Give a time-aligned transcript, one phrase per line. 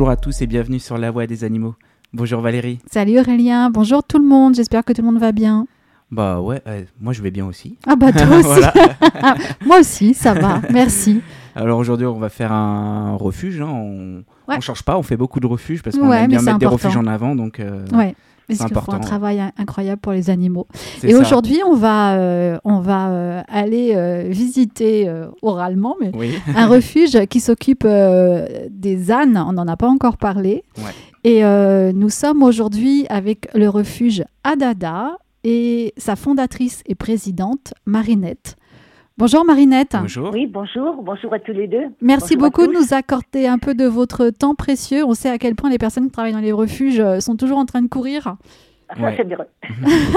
[0.00, 1.74] Bonjour à tous et bienvenue sur La Voix des animaux.
[2.14, 2.78] Bonjour Valérie.
[2.90, 5.66] Salut Aurélien, bonjour tout le monde, j'espère que tout le monde va bien.
[6.10, 7.76] Bah ouais, euh, moi je vais bien aussi.
[7.86, 8.60] Ah bah toi aussi.
[9.66, 11.20] moi aussi, ça va, merci.
[11.54, 13.68] Alors aujourd'hui on va faire un refuge, hein.
[13.68, 14.58] on Ouais.
[14.62, 16.96] change pas, on fait beaucoup de refuges parce qu'on Ouais, aime bien mettre des refuges
[16.96, 18.14] en avant, donc euh, Ouais.
[18.48, 20.66] Parce qu'ils font un travail in- incroyable pour les animaux.
[21.04, 25.10] Et aujourd'hui, on va, euh, on va euh, aller euh, visiter
[25.42, 29.42] oralement, mais Oui, un refuge qui s'occupe des ânes.
[29.46, 30.64] On n'en a pas encore parlé.
[30.78, 30.90] Ouais.
[31.24, 31.42] Et
[31.92, 38.56] nous sommes aujourd'hui avec le refuge Adada et sa fondatrice et présidente, Marinette.
[39.20, 39.96] Bonjour Marinette.
[40.00, 40.30] bonjour.
[40.32, 41.84] Oui, bonjour, bonjour à tous les deux.
[42.00, 45.04] Merci Bonjour beaucoup de nous accorder un peu de votre temps précieux.
[45.04, 47.58] On sait à quel point les personnes qui travaillent dans les refuges euh, sont toujours
[47.58, 48.36] en train de courir.
[48.88, 49.16] Ah, Ça, Ouais.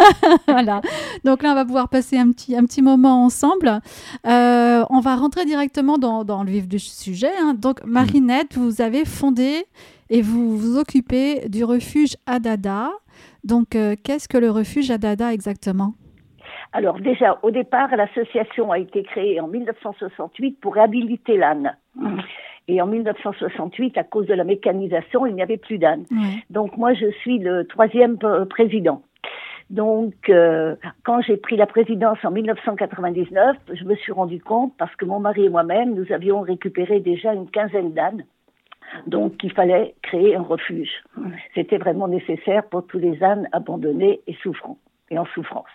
[0.48, 0.80] voilà.
[1.26, 3.82] Donc là, on va pouvoir passer un petit, un petit moment ensemble.
[4.26, 7.32] Euh, on va rentrer directement dans, dans le vif du sujet.
[7.42, 7.56] hein.
[7.60, 9.66] Donc, Marinette, vous avez fondé
[10.10, 12.90] et vous vous occupez du refuge Adada.
[13.44, 15.94] Donc, euh, qu'est-ce que le refuge Adada exactement?
[16.74, 21.78] Alors déjà, au départ, l'association a été créée en 1968 pour réhabiliter l'âne.
[22.68, 26.06] Et en 1968, à cause de la mécanisation, il n'y avait plus d'âne.
[26.50, 29.04] Donc moi, je suis le troisième euh, président.
[29.70, 34.96] Donc, euh, quand j'ai pris la présidence en 1999, je me suis rendu compte, parce
[34.96, 38.26] que mon mari et moi-même, nous avions récupéré déjà une quinzaine d'ânes.
[39.08, 40.92] Donc, il fallait créer un refuge.
[41.56, 44.78] C'était vraiment nécessaire pour tous les ânes abandonnés et souffrants,
[45.10, 45.66] et en souffrance.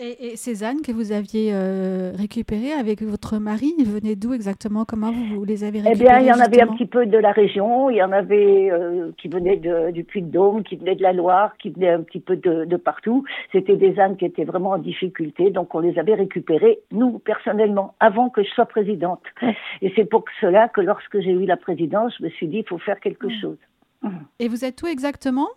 [0.00, 4.32] Et, et ces ânes que vous aviez euh, récupérés avec votre mari, ils venaient d'où
[4.32, 4.84] exactement?
[4.84, 7.04] Comment vous, vous les avez Eh récupérés bien, il y en avait un petit peu
[7.04, 10.94] de la région, il y en avait euh, qui venaient de, du Puy-de-Dôme, qui venaient
[10.94, 13.24] de la Loire, qui venaient un petit peu de, de partout.
[13.50, 17.96] C'était des ânes qui étaient vraiment en difficulté, donc on les avait récupérés, nous, personnellement,
[17.98, 19.22] avant que je sois présidente.
[19.82, 22.68] Et c'est pour cela que lorsque j'ai eu la présidence, je me suis dit, il
[22.68, 23.58] faut faire quelque chose.
[24.38, 25.48] Et vous êtes où exactement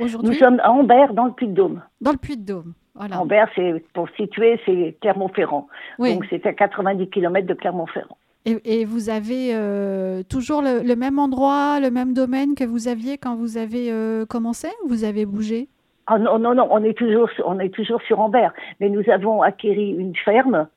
[0.00, 1.80] Nous aujourd'hui sommes à Ambert, dans le Puy-de-Dôme.
[2.02, 2.74] Dans le Puy-de-Dôme.
[2.96, 3.20] Voilà.
[3.20, 5.68] Ambert, c'est pour situer, c'est Clermont-Ferrand.
[5.98, 6.14] Oui.
[6.14, 8.16] Donc c'est à 90 km de Clermont-Ferrand.
[8.44, 12.86] Et, et vous avez euh, toujours le, le même endroit, le même domaine que vous
[12.88, 15.68] aviez quand vous avez euh, commencé ou vous avez bougé?
[16.06, 18.52] Ah non, non, non, on est toujours, sur- on est toujours sur Ambert.
[18.78, 20.68] Mais nous avons acquéri une ferme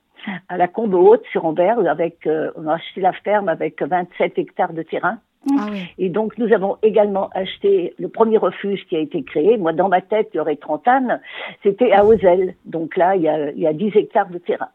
[0.50, 4.38] à la Combe Haute sur Ambert avec, euh, on a acheté la ferme avec 27
[4.40, 5.20] hectares de terrain.
[5.58, 5.84] Ah oui.
[5.98, 9.58] Et donc, nous avons également acheté le premier refuge qui a été créé.
[9.58, 11.22] Moi, dans ma tête, il y aurait 30 ânes.
[11.64, 12.56] C'était à Ozel.
[12.66, 14.70] Donc là, il y a, il y a 10 hectares de terrain.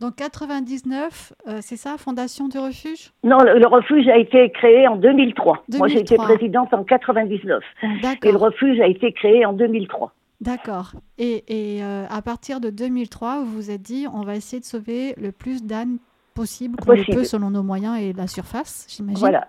[0.00, 3.12] Donc 99, euh, c'est ça, fondation du refuge?
[3.22, 5.64] Non, le, le refuge a été créé en 2003.
[5.78, 6.36] Moi, j'ai été 2003.
[6.36, 7.62] présidente en 99.
[8.22, 10.12] Et le refuge a été créé en 2003.
[10.40, 10.92] D'accord.
[11.16, 14.66] Et, et, euh, à partir de 2003, vous vous êtes dit, on va essayer de
[14.66, 15.98] sauver le plus d'ânes
[16.34, 19.20] possible qu'on le peut selon nos moyens et la surface, j'imagine.
[19.20, 19.48] Voilà.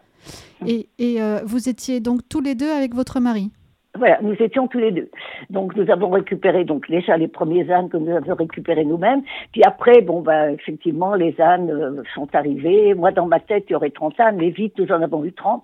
[0.67, 3.51] Et, et, euh, vous étiez donc tous les deux avec votre mari
[3.97, 5.09] Voilà, nous étions tous les deux.
[5.49, 9.21] Donc nous avons récupéré donc déjà les premiers ânes que nous avons récupérés nous-mêmes.
[9.51, 12.93] Puis après, bon bah effectivement, les ânes euh, sont arrivés.
[12.93, 15.33] Moi dans ma tête, il y aurait 30 ânes, mais vite nous en avons eu
[15.33, 15.63] 30.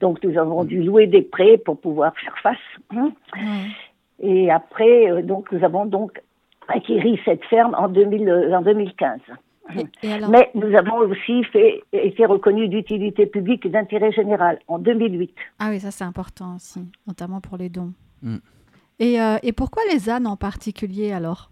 [0.00, 2.96] Donc nous avons dû louer des prés pour pouvoir faire face.
[2.96, 3.10] hein.
[4.20, 6.20] Et après, euh, donc nous avons donc
[6.68, 9.18] acquis cette ferme en, 2000, euh, en 2015.
[9.76, 14.58] Et, et alors Mais nous avons aussi fait, été reconnus d'utilité publique et d'intérêt général
[14.68, 15.34] en 2008.
[15.58, 17.92] Ah oui, ça c'est important aussi, notamment pour les dons.
[18.22, 18.36] Mm.
[18.98, 21.50] Et, euh, et pourquoi les ânes en particulier alors?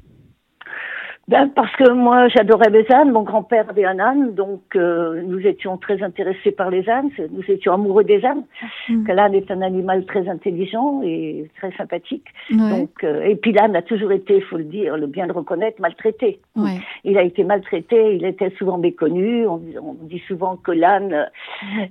[1.31, 3.13] Ben, parce que moi, j'adorais les ânes.
[3.13, 7.11] Mon grand-père avait un âne, donc euh, nous étions très intéressés par les ânes.
[7.31, 8.43] Nous étions amoureux des ânes.
[8.89, 9.05] Mm.
[9.05, 12.27] Que l'âne est un animal très intelligent et très sympathique.
[12.51, 15.29] Ouais, Donc, euh, et puis l'âne a toujours été, il faut le dire, le bien
[15.29, 16.41] le reconnaître, maltraité.
[16.57, 16.81] ouais.
[17.05, 19.47] Il a été maltraité, il était souvent méconnu.
[19.47, 21.31] On, on dit souvent que l'âne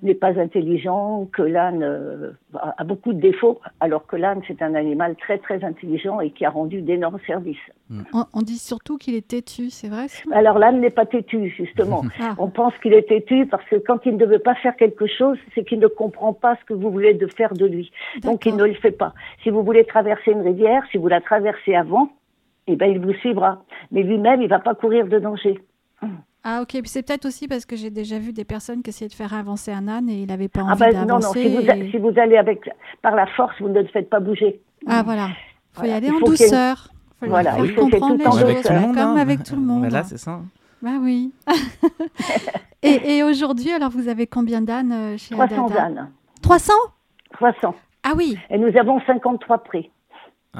[0.04, 4.76] n'est pas intelligent, que l'âne euh, a beaucoup de défauts, alors que l'âne c'est un
[4.76, 7.58] animal très très intelligent et qui a rendu d'énormes services.
[8.14, 10.22] On, on dit surtout qu'il est têtu, c'est vrai ça?
[10.32, 12.04] Alors l'âne n'est pas têtu, justement.
[12.20, 15.08] Ah, On pense qu'il est têtu parce que quand il ne veut pas faire quelque
[15.08, 17.92] chose, c'est qu'il ne comprend pas ce que vous voulez de faire de lui.
[18.22, 19.14] Donc il ne le fait pas.
[19.44, 22.10] Si vous voulez traverser une rivière, si vous la traversez avant,
[22.68, 23.64] eh ben il vous suivra.
[23.92, 25.60] Mais lui-même, il va pas courir de danger.
[26.44, 29.10] Ah ok, puis c'est peut-être aussi parce que j'ai déjà vu des personnes qui essayaient
[29.10, 31.42] de faire avancer un âne et il n'avait pas Ah envie ben non, non, d'avancer.
[31.50, 32.70] si vous, a- si vous allez avec
[33.02, 34.62] par la force, vous ne le faites pas bouger.
[34.88, 35.30] Ah voilà,
[35.74, 36.26] faut y aller Il en faut
[37.20, 38.96] Faut Voilà, faire il faut comprendre tout les choses, avec tout le monde.
[38.96, 39.16] comme hein.
[39.18, 39.80] avec tout le monde.
[39.80, 40.40] Voilà, c'est ça.
[40.82, 41.34] Bah oui.
[42.84, 46.12] et et aujourd'hui, alors vous avez combien d'ânes euh, chez 300 Adada ânes.
[46.42, 46.74] 300
[47.34, 47.76] 300.
[48.04, 49.92] Ah oui, Et nous avons 53 prés.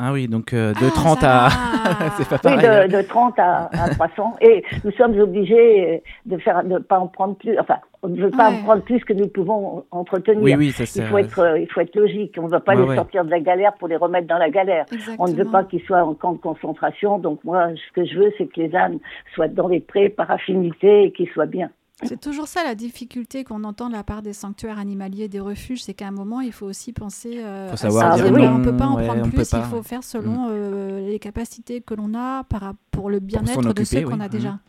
[0.02, 1.50] Ah oui, donc euh, de Ah, 30 ça à.
[2.18, 2.90] c'est pas Oui, pareil.
[2.90, 4.36] de, de 30 à, à 300.
[4.42, 7.60] Et nous sommes obligés de faire, de pas en prendre plus.
[7.60, 8.56] Enfin, on ne veut pas Ouais.
[8.60, 10.42] en prendre plus que nous pouvons entretenir.
[10.42, 11.04] Oui, oui, ça Il c'est.
[11.06, 12.36] faut être, euh, il faut être logique.
[12.40, 12.96] On ne va pas Ouais, les ouais.
[12.96, 14.86] sortir de la galère pour les remettre dans la galère.
[15.18, 17.20] On ne veut pas qu'ils soient en camp de concentration.
[17.20, 19.00] Donc moi, ce que je veux, c'est que les ânes
[19.36, 21.70] soient dans les prés par affinité et qu'ils soient bien.
[22.04, 25.84] C'est toujours ça la difficulté qu'on entend de la part des sanctuaires animaliers, des refuges,
[25.84, 27.42] c'est qu'à un moment il faut aussi penser.
[27.44, 28.24] euh, Faut à savoir ça.
[28.24, 31.06] dire Oui, non, on peut pas en ouais, prendre plus, il faut faire selon euh,
[31.08, 34.26] les capacités que l'on a par, pour le bien-être de ceux qu'on oui.
[34.26, 34.60] a déjà.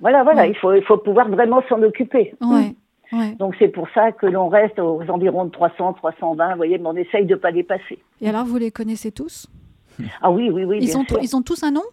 [0.00, 0.42] Voilà, voilà.
[0.42, 0.50] Ouais.
[0.50, 2.34] Il faut, il faut pouvoir vraiment s'en occuper.
[2.40, 2.74] Ouais,
[3.12, 3.34] ouais.
[3.38, 6.50] Donc c'est pour ça que l'on reste aux environs de 300, 320.
[6.50, 8.00] Vous voyez, mais on essaye de pas dépasser.
[8.20, 9.46] Et alors vous les connaissez tous?
[10.20, 10.78] Ah oui, oui, oui.
[10.80, 11.18] ils, bien ont, sûr.
[11.22, 11.84] ils ont tous un nom?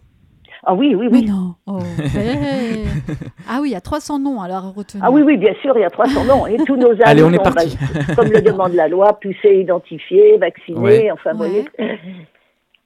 [0.64, 1.26] Ah oui, oui, Mais oui.
[1.26, 1.80] non oh,
[2.16, 2.86] hey.
[3.50, 5.04] Ah oui, il y a 300 noms alors à retenir.
[5.06, 6.46] Ah oui, oui, bien sûr, il y a 300 noms.
[6.48, 7.78] Et tous nos ânes Allez, on est parti.
[8.16, 11.12] comme le demande la loi, pucés, identifiés, vaccinés, Ouais.
[11.12, 11.66] enfin, vous Ouais.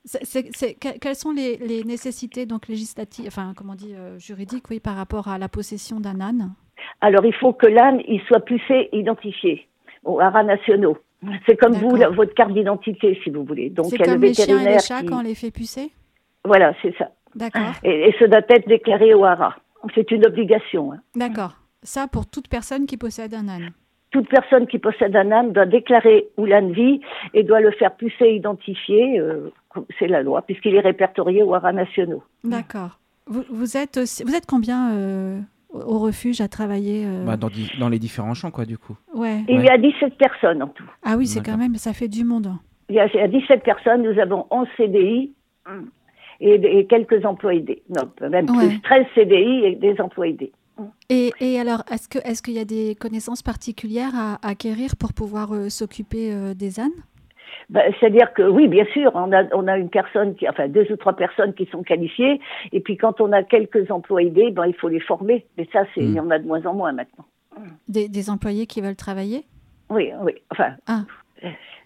[0.08, 4.80] que- quelles sont les, les nécessités donc législatives, enfin comment on dit euh, juridiques, oui,
[4.80, 6.54] par rapport à la possession d'un âne?
[7.02, 9.68] Alors, il faut que l'âne, il soit pucé, identifié
[10.04, 10.98] aux haras nationaux.
[11.48, 13.70] C'est comme vous, la- votre carte d'identité, si vous voulez.
[13.72, 15.24] Donc, C'est il y a comme le les chiens et les chats qui- quand on
[15.24, 15.92] les fait pucer
[16.44, 17.10] Voilà, c'est ça.
[17.36, 19.56] D'accord, Et, et ce doit être déclaré au haras.
[19.94, 20.94] C'est une obligation.
[20.94, 21.00] hein.
[21.16, 21.54] d'accord.
[21.84, 23.70] Ça pour toute personne qui possède un âne.
[24.12, 27.02] Toute personne qui possède un âne doit déclarer où l'âne vit
[27.34, 29.20] et doit le faire pucer, identifier.
[29.20, 29.52] euh,
[30.00, 32.24] c'est la loi, puisqu'il est répertorié aux haras nationaux.
[32.44, 32.98] D'accord.
[33.28, 35.40] Vous, vous êtes aussi- vous êtes combien euh,
[35.74, 38.78] au au refuge à travailler euh, Bah, dans, di- dans les différents champs, quoi, du
[38.78, 38.96] coup.
[39.14, 39.44] Ouais.
[39.50, 39.66] Il Ouais.
[39.66, 40.90] y a 17 personnes en tout.
[41.04, 41.56] Ah oui, c'est D'accord.
[41.56, 42.54] quand même, ça fait du monde.
[42.88, 45.34] Il y a, il y a 17 personnes, nous avons 11 CDI
[46.46, 47.82] et, et quelques emplois aidés.
[47.90, 48.68] Non, même Ouais.
[48.68, 50.52] plus, 13 CDI et des emplois aidés.
[51.10, 55.70] Et, et alors, est-ce qu'il y a des connaissances particulières à acquérir pour pouvoir euh,
[55.70, 56.92] s'occuper euh, des ânes?
[57.70, 60.86] Ben, C'est-à-dire que oui, bien sûr, on a, on a une personne, qui, enfin deux
[60.92, 62.40] ou trois personnes qui sont qualifiées,
[62.74, 65.46] et puis quand on a quelques emplois aidés, ben, il faut les former.
[65.58, 66.06] Mais ça, c'est, Mm.
[66.10, 67.26] il y en a de moins en moins maintenant.
[67.88, 69.46] des, des employés qui veulent travailler?
[69.90, 71.04] Oui, oui, enfin, Ah.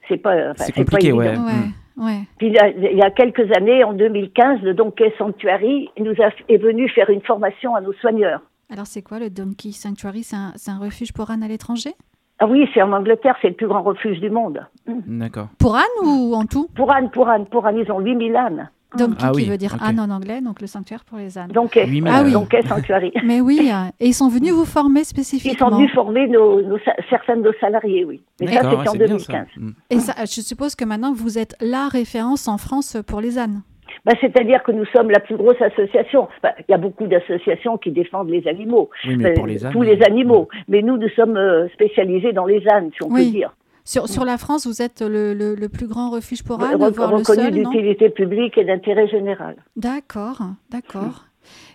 [0.07, 1.21] c'est pas, enfin, C'est pas compliqué, évident.
[1.21, 1.35] ouais.
[1.35, 2.21] Ouais, ouais.
[2.37, 6.15] Puis il y, a, il y a quelques années, en 2015, le Donkey Sanctuary nous
[6.21, 8.41] a, est venu faire une formation à nos soigneurs.
[8.71, 10.23] Alors, c'est quoi le Donkey Sanctuary?
[10.23, 11.91] C'est un, refuge pour ânes à l'étranger?
[12.37, 14.65] Ah oui, c'est en Angleterre, c'est le plus grand refuge du monde.
[14.87, 15.47] D'accord.
[15.57, 16.67] Pour ânes ou en tout?
[16.75, 18.69] Pour âne, pour âne, pour âne, ils ont 8000 ânes.
[18.97, 21.51] Donkey Ah qui oui, veut dire âne en anglais, donc le sanctuaire pour les ânes.
[21.51, 22.31] Donkey, 8000, Ah oui.
[22.31, 23.11] Donkey Sanctuary.
[23.23, 25.69] Mais oui, euh, et ils sont venus vous former Ils sont spécifiquement.
[25.69, 28.21] venus former nos, nos, certains de nos salariés, oui.
[28.41, 29.33] Mais ça, c'était ouais, en c'est bien, ça.
[29.33, 29.47] 2015.
[29.57, 29.69] Mm.
[29.91, 33.61] Et ça, je suppose que maintenant vous êtes la référence en France pour les ânes.
[34.05, 36.27] Bah, C'est-à-dire que nous sommes la plus grosse association.
[36.41, 39.65] Bah, Il y a beaucoup d'associations qui défendent les animaux, Oui, mais euh, pour les
[39.65, 39.71] ânes.
[39.73, 40.47] tous les animaux.
[40.67, 43.25] Mais nous, nous sommes euh, spécialisés dans les ânes, si on Oui.
[43.25, 43.53] peut dire.
[43.89, 46.91] Sur, sur la France, vous êtes le, le- le plus grand refuge pour ânes, Re-
[46.93, 49.55] voire le seul, d'utilité publique et d'intérêt général.
[49.75, 51.25] D'accord, d'accord.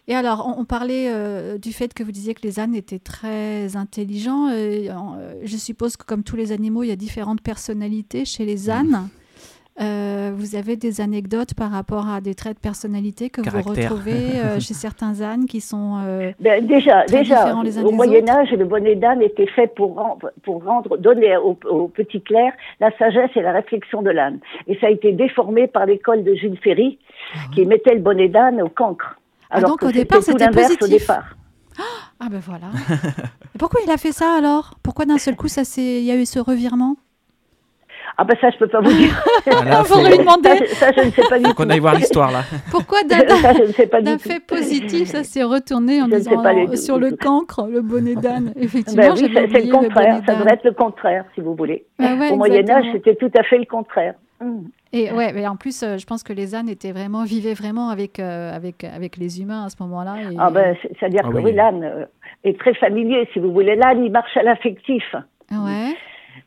[0.06, 3.00] Et alors, on, on parlait euh, du fait que vous disiez que les ânes étaient
[3.00, 4.48] très intelligents.
[4.50, 4.94] et, euh,
[5.42, 9.08] je suppose que comme tous les animaux, il y a différentes personnalités chez les ânes.
[9.80, 14.38] Euh, vous avez des anecdotes par rapport à des traits de personnalité que vous retrouvez
[14.38, 16.00] euh, chez certains ânes qui sont...
[16.04, 18.32] euh, Ben, déjà, Très déjà différents les uns au des Moyen autres?
[18.32, 22.52] Âge, le bonnet d'âne était fait pour rendre, pour rendre donner au, au petit clerc
[22.78, 24.38] la sagesse et la réflexion de l'âne.
[24.68, 26.98] Et ça a été déformé par l'école de Jules Ferry,
[27.52, 29.18] qui mettait le bonnet d'âne au cancre.
[29.50, 31.00] Ah, Alors donc, au départ, tout c'était l'inverse au positif.
[31.00, 31.36] départ.
[32.20, 32.66] Ah ben voilà.
[33.54, 34.74] Et pourquoi il a fait ça alors?
[34.84, 36.94] Pourquoi d'un seul coup, ça s'est- il y a eu ce revirement?
[38.16, 39.10] Ah ben ça, je peux pas vous dire.
[39.46, 40.48] Ah, là, Faut lui demander.
[40.48, 41.56] Ça, je- ça, je ne sais pas du faut tout.
[41.56, 42.42] qu'on aille voir l'histoire, là.
[42.70, 47.66] Pourquoi d'un fait positif, ça s'est retourné en Je disant alors, tout, sur le cancre,
[47.70, 48.52] le bonnet d'âne.
[48.60, 50.20] Effectivement, Ben oui, c'est le contraire.
[50.26, 51.84] ça devrait être le contraire, si vous voulez.
[52.00, 54.14] Ah ouais, Au Moyen Âge, c'était tout à fait le contraire.
[54.40, 54.64] Hum.
[54.92, 57.88] Et ouais, mais en plus, euh, je pense que les ânes étaient vraiment vivaient vraiment
[57.88, 60.16] avec euh, avec avec les humains à ce moment-là.
[60.30, 61.52] et- Ah ben, c'est- c'est-à-dire Ah que oui.
[61.52, 62.04] l'âne euh,
[62.44, 63.74] est très familier, si vous voulez.
[63.76, 65.02] L'âne, il marche à l'affectif.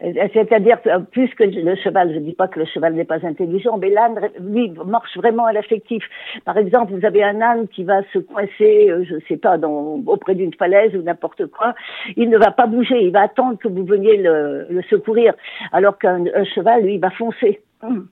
[0.03, 2.93] Euh, C'est-à-dire que euh, plus que le cheval, je ne dis pas que le cheval
[2.93, 6.03] n'est pas intelligent, mais l'âne, lui, marche vraiment à l'affectif.
[6.45, 9.57] Par exemple, vous avez un âne qui va se coincer, euh, je ne sais pas,
[9.57, 11.73] dans, auprès d'une falaise ou n'importe quoi.
[12.15, 15.33] Il ne va pas bouger, il va attendre que vous veniez le, le secourir.
[15.71, 17.61] Alors qu'un un cheval, lui, il va foncer.
[17.81, 18.07] Hum.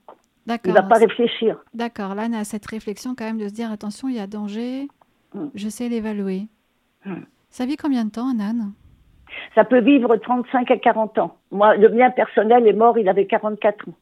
[0.46, 0.74] Il D'accord.
[0.74, 1.58] va pas réfléchir.
[1.74, 2.14] D'accord.
[2.14, 4.86] L'âne a cette réflexion quand même de se dire attention, il y a danger.
[5.34, 5.46] Mm.
[5.54, 6.42] Je sais l'évaluer.
[7.04, 7.22] Mm.
[7.50, 8.72] Ça vit combien de temps un âne?
[9.54, 11.36] Ça peut vivre 35 à 40 ans.
[11.50, 13.92] Moi, le mien personnel est mort, il avait 44 ans.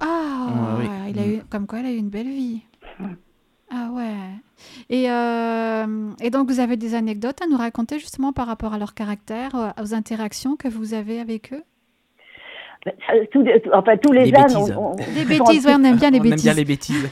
[0.00, 0.06] Ah,
[0.48, 0.86] Ah oui.
[1.10, 1.30] il a Mm.
[1.30, 2.62] eu, comme quoi, il a eu une belle vie.
[3.74, 4.12] Ah ouais.
[4.90, 8.78] Et, euh, et donc, vous avez des anecdotes à nous raconter justement par rapport à
[8.78, 11.62] leur caractère, euh, aux interactions que vous avez avec eux?
[13.32, 14.42] Tous les- enfin, tous les Des ânes.
[14.44, 14.76] bêtises.
[14.76, 16.44] on- on- Les bêtises, ouais, on aime bien les On aime bêtises.
[16.44, 17.10] bien les bêtises.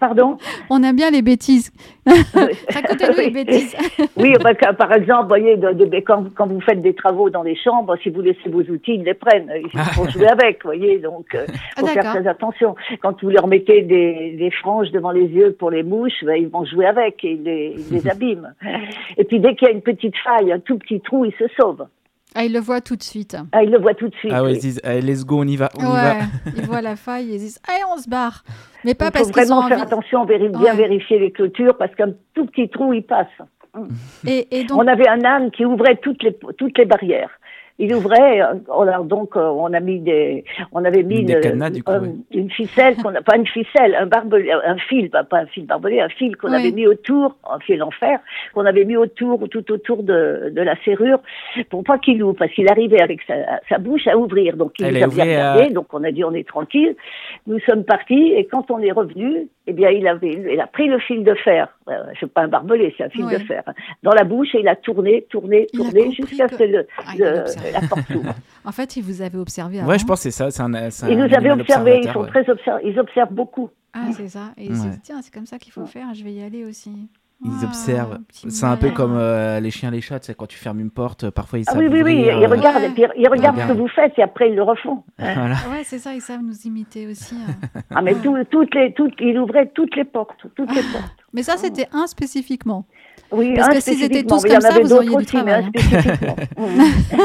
[0.00, 0.36] Pardon?
[0.68, 1.72] On aime bien les bêtises.
[2.06, 3.30] Racontez-nous les Oui.
[3.30, 3.74] bêtises.
[4.16, 7.42] Oui, bah, que- par exemple, voyez, de- de- quand, quand vous faites des travaux dans
[7.44, 9.50] les chambres, si vous laissez vos outils, ils les prennent.
[9.62, 10.98] Il faut jouer avec, vous voyez.
[10.98, 11.38] Donc, il
[11.76, 12.74] Ah, faut faire très attention.
[13.00, 16.48] Quand vous leur mettez des, des franges devant les yeux pour les mouches, bah, ils
[16.48, 18.52] vont jouer avec et ils les, ils les abîment.
[19.16, 21.44] Et puis, dès qu'il y a une petite faille, un tout petit trou, ils se
[21.58, 21.86] sauvent.
[22.36, 23.36] Ah, il le voit tout de suite.
[23.52, 24.30] Ah, ils le voient tout de suite.
[24.34, 24.56] Ah ouais, oui.
[24.56, 25.92] ils disent, allez, let's go, on y va, on y va.
[26.12, 26.18] Ouais,
[26.56, 28.44] ils voient la faille et ils disent Allez, on se barre.
[28.84, 29.86] Mais pas Il parce faut qu'ils ont vraiment faire envie.
[29.86, 30.74] attention, bien Ouais.
[30.76, 33.26] vérifier les clôtures parce qu'un tout petit trou, il passe.
[34.26, 37.30] Et, et donc, On avait un âne qui ouvrait toutes les toutes les barrières.
[37.78, 41.34] Il ouvrait, euh, on a- donc euh, on a mis des, on avait mis Des
[41.34, 42.14] une, cadenas, du coup, un- ouais.
[42.32, 45.66] une ficelle, qu'on a, pas une ficelle, un barbelé, un fil, pas, pas un fil
[45.66, 48.18] barbelé, un fil qu'on avait mis autour, un fil en fer,
[48.54, 51.18] qu'on avait mis autour, tout autour de, de la serrure,
[51.68, 53.34] pour pas qu'il ouvre, parce qu'il arrivait avec sa,
[53.68, 54.56] sa bouche à ouvrir.
[54.56, 56.96] Donc il Elle nous est a bien regardé, donc on a dit on est tranquille.
[57.46, 60.86] Nous sommes partis et quand on est revenu, eh bien il avait, il a pris
[60.88, 63.38] le fil de fer, euh, c'est pas un barbelé, c'est un fil Ouais.
[63.38, 63.62] de fer,
[64.02, 67.02] dans la bouche et il a tourné, tourné, Il tourné jusqu'à ce que le, Ah,
[67.14, 68.34] il le- la porte s'ouvre.
[68.64, 69.88] en fait, ils vous avaient observé avant.
[69.88, 70.50] Ouais, je pense que c'est ça.
[70.50, 72.28] c'est un, c'est Ils un nous avaient observé, ils sont ouais.
[72.28, 73.70] très observ- ils observent beaucoup.
[73.92, 74.52] Ah, c'est ça.
[74.58, 74.88] Et ils se Ouais.
[74.90, 77.08] disent Tiens, c'est comme ça qu'il faut faire, je vais y aller aussi.
[77.44, 78.18] Ils Ah, observent.
[78.32, 80.18] C'est un peu comme euh, les chiens, les chats.
[80.18, 82.12] Tu sais, quand tu fermes une porte, euh, parfois ils Ah savent oui, oui, oui,
[82.22, 84.56] ouvrir, ils euh, regardent, et puis ils regardent ce que vous faites et après ils
[84.56, 85.04] le refont.
[85.18, 85.54] Voilà.
[85.70, 87.34] Ouais, c'est ça, ils savent nous imiter aussi.
[87.36, 87.80] hein.
[87.94, 91.25] Ah, mais tout- toutes les, toutes, il ouvrait toutes les portes, toutes les portes.
[91.32, 92.84] Mais ça, c'était un spécifiquement.
[93.32, 95.62] Oui, Parce un que s'ils étaient tous comme ça, vous auriez du aussi, mais un
[95.62, 96.36] travail, spécifiquement.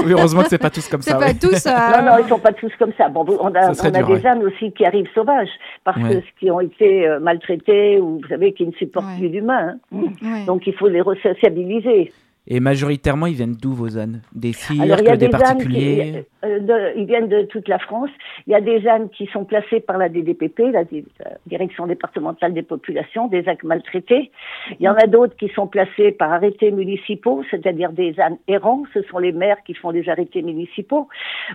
[0.03, 1.15] Oui, heureusement que c'est pas tous comme ça.
[1.15, 1.65] pas tous.
[1.67, 3.07] euh, Non, non, ils sont pas tous comme ça.
[3.09, 4.25] Bon, on a, Ça serait on a dur, des ouais.
[4.27, 5.49] ânes aussi qui arrivent sauvages,
[5.83, 6.21] parce Ouais.
[6.23, 9.19] que qui ont été euh, maltraités ou vous savez qui ne supportent Ouais.
[9.19, 9.75] plus d'humains.
[9.93, 9.97] hein.
[10.23, 10.45] ouais.
[10.45, 12.11] Donc il faut les resociabiliser.
[12.47, 14.21] Et majoritairement, ils viennent d'où vos ânes?
[14.33, 16.25] Des cirques, Alors il y a des, des ânes particuliers?
[16.41, 18.09] qui, euh, de- ils viennent de toute la France.
[18.47, 21.01] Il y a des ânes qui sont placés par la DDPP, la euh,
[21.45, 24.31] Direction départementale des populations, des ânes maltraités.
[24.79, 28.83] Il y en a d'autres qui sont placés par arrêtés municipaux, c'est-à-dire des ânes errants.
[28.95, 31.07] Ce sont les maires qui font des arrêtés municipaux.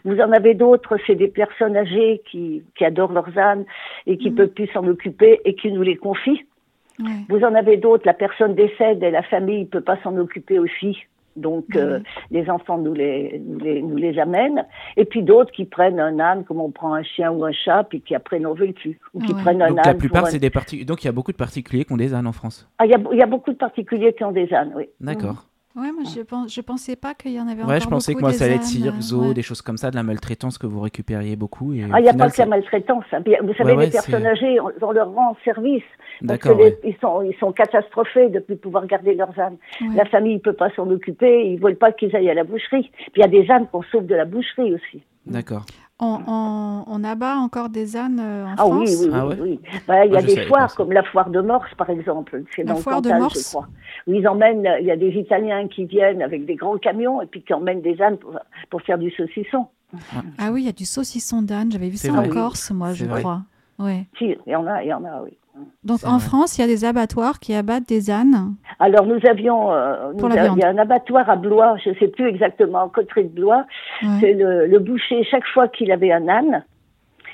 [0.04, 3.64] Vous en avez d'autres, c'est des personnes âgées qui, qui adorent leurs ânes
[4.06, 4.36] et qui Mhm.
[4.36, 6.44] peuvent plus s'en occuper et qui nous les confient.
[7.28, 10.58] Vous en avez d'autres, la personne décède et la famille ne peut pas s'en occuper
[10.58, 10.96] aussi.
[11.36, 12.00] Donc, euh,
[12.30, 14.64] les enfants nous les, nous, les, nous les amènent.
[14.96, 17.84] Et puis d'autres qui prennent un âne, comme on prend un chien ou un chat,
[17.84, 18.98] puis qui après n'en veulent plus.
[19.12, 19.42] Ou qui Ouais.
[19.42, 19.86] prennent un Donc âne.
[19.92, 20.86] la plupart, un- c'est des particuliers.
[20.86, 22.66] Donc il y a beaucoup de particuliers qui ont des ânes en France.
[22.78, 24.84] Ah, il y, a, il y a beaucoup de particuliers qui ont des ânes, oui.
[25.00, 25.44] D'accord.
[25.76, 28.14] Ouais, moi, je, pense, je pensais pas qu'il y en avait encore Ouais, je pensais
[28.14, 28.64] que moi, ça allait être
[29.02, 29.34] zoo, ouais.
[29.34, 31.74] des choses comme ça, de la maltraitance que vous récupériez beaucoup.
[31.74, 33.04] Et Ah, il n'y a final, pas que la ça- maltraitance.
[33.12, 33.18] hein.
[33.42, 35.82] Vous savez, Ouais, ouais, les personnes âgées, on, on leur rend service.
[36.26, 36.78] Parce que D'accord, les- ouais.
[36.84, 39.58] ils, sont, ils sont catastrophés de ne plus pouvoir garder leurs ânes.
[39.82, 39.88] Ouais.
[39.96, 42.44] La famille ne peut pas s'en occuper, ils ne veulent pas qu'ils aillent à la
[42.44, 42.90] boucherie.
[43.12, 45.02] Puis il y a des ânes qu'on sauve de la boucherie aussi.
[45.26, 45.66] D'accord.
[45.98, 49.10] On, on- on abat encore des ânes euh, en Ah France oui, oui, oui.
[49.14, 49.60] Ah ouais oui.
[49.88, 52.42] Bah, il y Ah, a je des foires, comme la foire de Morse, par exemple.
[52.54, 53.66] C'est La dans le foire de Morse je crois.
[54.06, 57.26] Où ils emmènent, il y a des Italiens qui viennent avec des grands camions et
[57.26, 58.38] puis qui emmènent des ânes pour,
[58.68, 59.68] pour faire du saucisson.
[60.38, 61.72] Ah oui, il y a du saucisson d'âne.
[61.72, 62.26] J'avais vu ça vrai.
[62.28, 63.20] en Corse, moi, je vrai.
[63.20, 63.42] crois.
[63.78, 64.06] Ouais.
[64.18, 65.36] Si, il y en a, il y en a, oui.
[65.84, 66.26] Donc en vrai.
[66.26, 68.54] France, il y a des abattoirs qui abattent des ânes.
[68.78, 71.94] Alors nous avions, euh, nous a- il y a un abattoir à Blois, je ne
[71.94, 73.64] sais plus exactement, en coterie de Blois.
[74.02, 74.08] Ouais.
[74.20, 76.64] C'est le, le boucher, chaque fois qu'il avait un âne,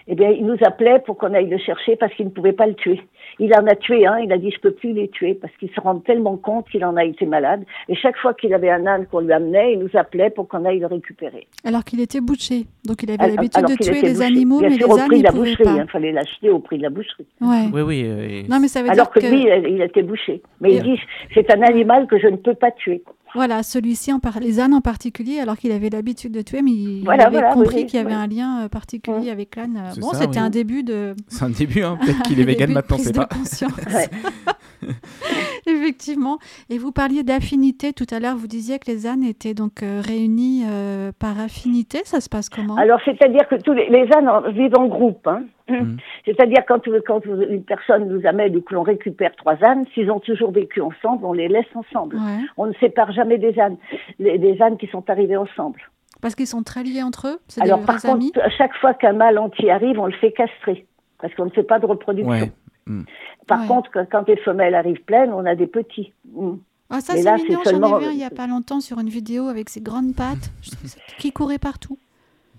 [0.09, 2.67] eh bien, il nous appelait pour qu'on aille le chercher parce qu'il ne pouvait pas
[2.67, 3.01] le tuer.
[3.45, 5.69] Il en a tué un, il a dit je peux plus les tuer parce qu'il
[5.71, 7.65] se rend tellement compte qu'il en a été malade.
[7.89, 10.65] Et chaque fois qu'il avait un âne qu'on lui amenait, il nous appelait pour qu'on
[10.65, 11.47] aille le récupérer.
[11.65, 12.67] Alors qu'il était bouché.
[12.87, 14.25] Donc il avait l'habitude de tuer les bouché.
[14.25, 15.83] animaux, Bien mais sûr, les au ânes, prix il de la pouvait boucherie, pas.
[15.85, 17.27] il fallait l'acheter au prix de la boucherie.
[17.41, 17.67] Ouais.
[17.75, 18.03] Oui, oui.
[18.07, 19.35] euh, et- Non, mais ça veut Alors que, dire que...
[19.35, 20.41] lui, il il était bouché.
[20.61, 21.01] Mais Et- il dit,
[21.35, 23.03] c'est un animal que je ne peux pas tuer.
[23.35, 24.41] Voilà, celui-ci, en par...
[24.41, 27.39] les ânes en particulier, alors qu'il avait l'habitude de tuer, mais il, Voilà, il avait
[27.39, 28.21] voilà, compris oui, qu'il y avait oui.
[28.21, 29.93] un lien euh, particulier avec l'âne.
[29.99, 30.39] Bon, c'était oui.
[30.39, 31.15] un début de...
[31.29, 31.99] C'est un début, hein.
[32.01, 33.29] Peut-être qu'il est vegan maintenant, c'est de pas.
[35.67, 36.39] Effectivement.
[36.71, 38.37] Et vous parliez d'affinité tout à l'heure.
[38.37, 42.01] Vous disiez que les ânes étaient donc euh, réunis euh, par affinité.
[42.05, 42.77] Ça se passe comment?
[42.77, 45.27] Alors, c'est-à-dire que tous les, les ânes en- vivent en groupe.
[45.27, 45.45] Hein.
[45.69, 45.97] Mhm.
[46.25, 50.21] C'est-à-dire quand, quand une personne nous amène ou que l'on récupère trois ânes, s'ils ont
[50.21, 52.17] toujours vécu ensemble, on les laisse ensemble.
[52.17, 52.41] Ouais.
[52.57, 53.77] On ne sépare jamais des ânes,
[54.19, 55.81] les, des ânes qui sont arrivés ensemble.
[56.21, 58.95] Parce qu'ils sont très liés entre eux Alors des par amis contre, à chaque fois
[58.95, 60.87] qu'un mâle entier arrive, on le fait castrer
[61.21, 62.31] parce qu'on ne fait pas de reproduction.
[62.33, 62.53] Ouais.
[63.47, 63.67] Par Ouais.
[63.67, 66.13] contre, quand- les femelles arrivent pleines, on a des petits.
[66.33, 66.53] Mm.
[66.91, 67.47] Ah, ça, c'est là, mignon.
[67.49, 69.69] c'est J'en seulement- ai vu un il n'y a pas longtemps sur une vidéo avec
[69.71, 70.51] ses grandes pattes
[71.19, 71.99] qui courait partout.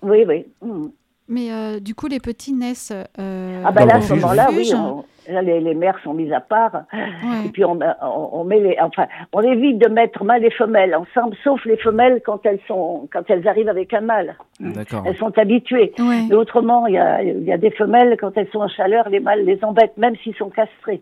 [0.02, 0.46] Oui, oui.
[0.62, 0.88] Mm.
[1.34, 2.94] Mais euh, du coup, les petits naissent.
[3.20, 4.72] euh, Ah ben là, à ce moment-là, oui.
[4.76, 6.84] on- Là, les, les mères sont mises à part.
[6.94, 7.46] Ouais.
[7.46, 10.94] Et puis on, on, on met les, enfin, on évite de mettre mâles et femelles
[10.94, 14.36] ensemble, sauf les femelles quand elles sont, quand elles arrivent avec un mâle.
[14.60, 15.04] D'accord.
[15.06, 15.94] Elles sont habituées.
[15.98, 16.24] Ouais.
[16.28, 19.08] Mais autrement, il y a, il y a des femelles quand elles sont en chaleur,
[19.08, 21.02] les mâles les embêtent, même s'ils sont castrés.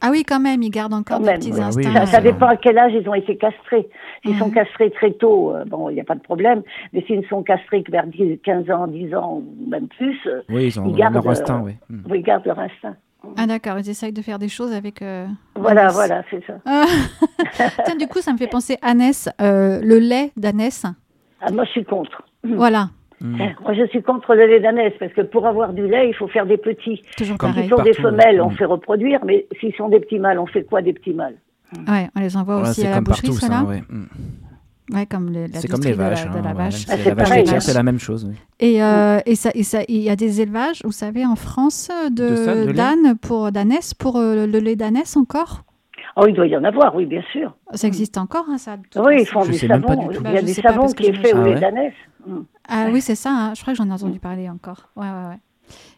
[0.00, 2.06] Ah oui, quand même, ils gardent encore Quand des même, petits ouais, oui, instincts.
[2.06, 3.88] Ça, dépend à quel âge ils ont été castrés.
[4.24, 4.50] S'ils sont Ouais.
[4.54, 6.62] castrés très tôt, euh, bon, il n'y a pas de problème.
[6.92, 10.18] Mais s'ils ne sont castrés que vers 10, 15 ans, 10 ans ou même plus,
[10.26, 11.76] euh, Oui, ils ont Ils gardent, leur euh, instinct, oui.
[11.88, 12.14] Mm.
[12.14, 12.96] ils gardent leur instinct.
[13.36, 15.02] Ah d'accord, ils essayent de faire des choses avec...
[15.02, 15.92] euh, Voilà, Annès.
[15.94, 16.54] voilà, c'est ça.
[16.64, 16.84] Ah.
[17.84, 20.86] Tiens, du coup, ça me fait penser Annès, euh, le lait d'Annès.
[21.42, 22.22] Ah, moi, je suis contre.
[22.42, 22.88] Voilà,
[23.22, 23.36] Mm.
[23.62, 26.28] Moi, je suis contre le lait d'ânesse parce que pour avoir du lait, il faut
[26.28, 27.02] faire des petits.
[27.16, 27.64] toujours Comme pareil.
[27.68, 30.64] S'ils sont des femelles, on fait reproduire, mais s'ils sont des petits mâles, on fait
[30.64, 31.36] quoi des petits mâles?
[31.88, 33.62] Ouais, on les envoie Voilà, aussi à la boucherie, partout, ça.
[33.64, 33.82] ouais.
[33.88, 34.06] Mm.
[34.92, 36.24] Ouais, comme les- C'est comme les l'industrie de la- vaches.
[36.24, 36.52] de hein, la voilà.
[36.64, 36.74] vache.
[36.74, 37.60] C'est Ah, la vache hein.
[37.60, 38.26] c'est la même chose.
[38.28, 38.34] oui.
[38.58, 41.90] Et, euh, et ça, et ça, il y a des élevages, vous savez, en France,
[42.10, 45.62] de, d'ânes pour d'ânesse, pour euh, le lait d'ânesse encore?
[46.16, 47.54] Oh, il doit y en avoir, oui, bien sûr.
[47.72, 48.76] Ça existe encore, hein, ça.
[48.96, 50.10] Oui, ils font Je du savon.
[50.10, 51.94] Il y a du savon qui est fait au Ah lait ouais d'ânesse.
[52.26, 52.38] Mm.
[52.68, 53.30] Ah oui, c'est ça.
[53.30, 53.54] hein.
[53.54, 54.88] Je crois que j'en ai entendu parler encore.
[54.96, 55.38] Ouais, ouais, ouais.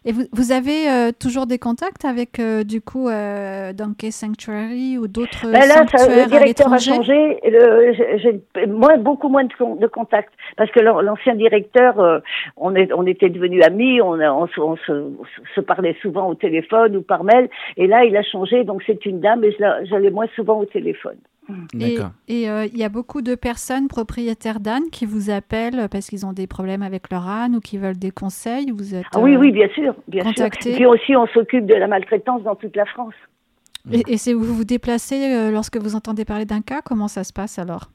[0.05, 4.97] Et vous, vous avez euh, toujours des contacts avec, euh, du coup, euh, Donkey Sanctuary
[4.97, 7.39] ou d'autres Ben là, ça, sanctuaires le directeur à a changé.
[7.43, 8.17] J'ai
[8.57, 12.19] j'ai moins, beaucoup moins de, de contacts parce que l'an- l'ancien directeur, euh,
[12.57, 15.13] on, est, on était devenus amis, on, a- on, se, on se-
[15.55, 17.49] se parlait souvent au téléphone ou par mail.
[17.77, 20.65] Et là, il a changé, donc c'est une dame et je l'ai moins souvent au
[20.65, 21.17] téléphone.
[22.27, 26.25] Et euh, il y a beaucoup de personnes propriétaires d'ânes qui vous appellent parce qu'ils
[26.25, 28.71] ont des problèmes avec leur âne ou qui veulent des conseils.
[28.71, 30.61] Vous êtes, Ah oui, euh, oui, bien sûr, bien contacté.
[30.61, 30.71] sûr.
[30.71, 33.13] Et puis aussi, on s'occupe de la maltraitance dans toute la France.
[33.91, 37.23] Et, et c'est vous vous déplacez euh, lorsque vous entendez parler d'un cas Comment ça
[37.23, 37.89] se passe alors?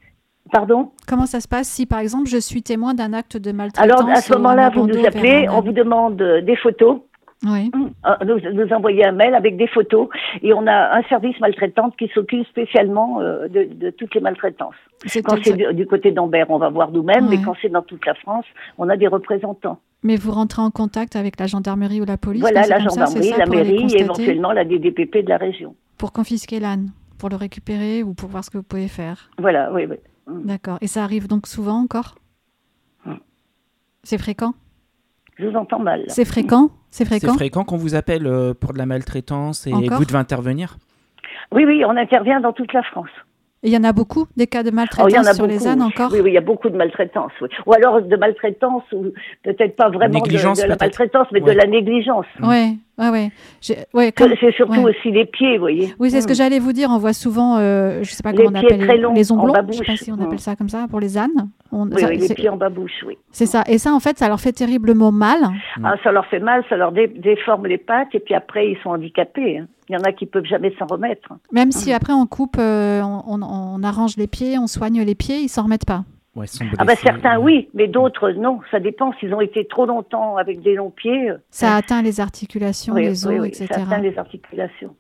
[0.53, 0.91] Pardon?
[1.07, 4.09] Comment ça se passe si, par exemple, je suis témoin d'un acte de maltraitance Alors,
[4.11, 7.01] à ce moment-là, vous nous appelez, on vous demande des photos.
[7.45, 7.71] Oui.
[8.07, 10.09] Euh, nous, nous envoyer un mail avec des photos
[10.43, 14.75] et on a un service maltraitante qui s'occupe spécialement euh, de, de toutes les maltraitances.
[15.07, 17.83] C'est Quand c'est du, du côté d'Ambert, on va voir nous-mêmes, mais quand c'est dans
[17.83, 18.45] toute la France,
[18.77, 19.79] on a des représentants.
[20.03, 23.29] Mais vous rentrez en contact avec la gendarmerie ou la police voilà, la ça, gendarmerie,
[23.29, 25.77] ça, la mairie et éventuellement la DDPP de la région.
[25.97, 29.31] Pour confisquer l'âne, pour le récupérer ou pour voir ce que vous pouvez faire.
[29.39, 29.97] Voilà, oui, oui.
[30.45, 30.79] D'accord.
[30.81, 32.17] Et ça arrive donc souvent encore
[33.05, 33.15] Mm.
[34.03, 34.55] C'est fréquent
[35.39, 36.05] Je vous entends mal.
[36.09, 39.73] C'est fréquent C'est C'est fréquent fréquent qu'on vous appelle euh, pour de la maltraitance et
[39.73, 40.77] Encore vous devez intervenir
[41.53, 43.11] Oui, oui, on intervient dans toute la France.
[43.63, 45.47] Il y en a beaucoup, des cas de Oh, il y maltraitance en a sur
[45.47, 45.59] beaucoup.
[45.59, 47.33] les ânes encore Oui, oui, il y a beaucoup de maltraitance.
[47.41, 47.49] Oui.
[47.67, 49.07] Ou alors de maltraitance, ou
[49.43, 51.55] peut-être pas vraiment de, la maltraitance, mais Ouais.
[51.55, 52.27] de la négligence.
[52.43, 53.31] Ouais, ouais, ouais.
[53.95, 54.91] Ouais, comme- C'est surtout ouais.
[54.95, 55.95] aussi les pieds, vous voyez.
[55.99, 56.37] Oui, c'est ce que Mm.
[56.37, 56.89] j'allais vous dire.
[56.91, 59.33] On voit souvent, euh, je sais pas Les comment on appelle très les, longs, les
[59.33, 59.49] en onglons.
[59.49, 59.87] Je sais babouche.
[59.87, 60.23] pas si on Mm.
[60.23, 61.49] appelle ça comme ça pour les ânes.
[61.73, 63.17] On- Oui, ça- oui, les pieds en babouche, oui.
[63.31, 63.63] C'est ça.
[63.69, 65.39] Et ça, en fait, ça leur fait terriblement mal.
[65.85, 68.79] Ah, ça leur fait mal, ça leur dé- déforme les pattes, et puis après, ils
[68.83, 69.59] sont handicapés.
[69.59, 69.67] hein.
[69.91, 71.29] Il y en a qui peuvent jamais s'en remettre.
[71.51, 75.15] Même si après on coupe, euh, on, on- on arrange les pieds, on soigne les
[75.15, 76.05] pieds, ils s'en remettent pas.
[76.39, 76.47] Ouais,
[76.79, 77.45] Ah bah certains ouais.
[77.45, 78.61] oui, mais d'autres non.
[78.71, 81.31] Ça dépend s'ils ont été trop longtemps avec des longs pieds.
[81.31, 83.67] euh, Ça atteint les articulations, oui, les os, oui, oui, etc.
[83.71, 84.95] ça atteint les articulations.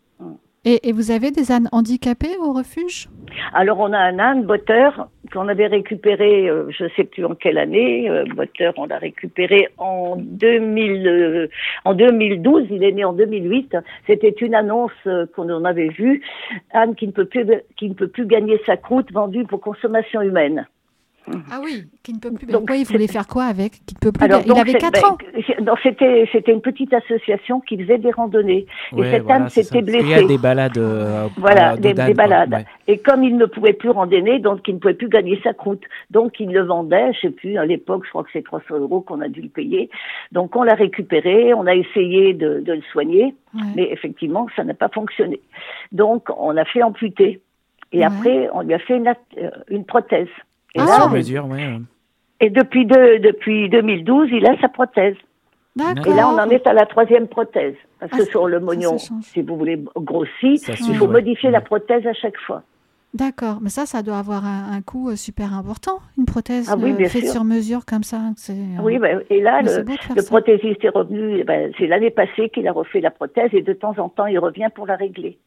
[0.64, 3.08] Et, et vous avez des ânes handicapés au refuge?
[3.54, 7.58] Alors on a un âne botteur qu'on avait récupéré, euh, je sais plus en quelle
[7.58, 8.10] année.
[8.10, 11.46] euh, botteur, on l'a récupéré en 2000, euh,
[11.84, 12.64] en 2012.
[12.70, 13.76] Il est né en 2008.
[14.08, 16.22] C'était une annonce euh, qu'on en avait vue.
[16.74, 17.46] Âne qui ne peut plus
[17.76, 20.66] qui ne peut plus gagner sa croûte vendue pour consommation humaine.
[21.50, 22.46] Ah oui, qui ne peut plus.
[22.46, 24.24] Donc, Pourquoi il voulait faire quoi avec Qui ne peut plus.
[24.24, 25.08] Alors, il donc, avait c'est- 4 ben,
[25.72, 25.76] ans.
[25.82, 28.66] c'était c'était une petite association qui faisait des randonnées.
[28.92, 29.82] Ouais, et cet voilà, c'est s'était.
[29.82, 30.78] Parce qu'il y a des balades.
[30.78, 32.52] euh, Voilà, euh, de des, balades.
[32.52, 32.64] Ouais.
[32.86, 35.82] Et comme il ne pouvait plus randonner, donc il ne pouvait plus gagner sa croûte.
[36.10, 39.00] Donc il le vendait, je sais plus, à l'époque, je crois que c'est 300 euros
[39.00, 39.90] qu'on a dû le payer.
[40.32, 43.62] Donc on l'a récupéré, on a essayé de, de le soigner, Ouais.
[43.76, 45.40] mais effectivement, ça n'a pas fonctionné.
[45.92, 47.40] Donc on a fait amputer.
[47.92, 48.04] Et Ouais.
[48.04, 50.28] après, on lui a fait une, euh, une prothèse.
[50.74, 51.78] Et, Ah, là, Sur mesure, ouais.
[52.40, 55.16] et depuis, deux- depuis 2012, il a sa prothèse.
[55.76, 56.06] D'accord.
[56.12, 57.74] Et là, on en est à la troisième prothèse.
[58.00, 59.24] Parce Ah, que ça- sur le ça, mognon, ça change.
[59.24, 61.12] si vous voulez, grossi, Ça il faut ouais.
[61.12, 62.62] modifier la prothèse à chaque fois.
[63.14, 66.76] D'accord, mais ça, ça doit avoir un, un coût euh, super important, une prothèse Ah
[66.76, 67.32] oui, euh, bien faite sûr.
[67.32, 68.20] sur mesure comme ça.
[68.36, 72.10] c'est, euh, Oui, ben, et là, mais le, de prothésiste est revenu, ben, c'est l'année
[72.10, 74.96] passée qu'il a refait la prothèse et de temps en temps, il revient pour la
[74.96, 75.38] régler.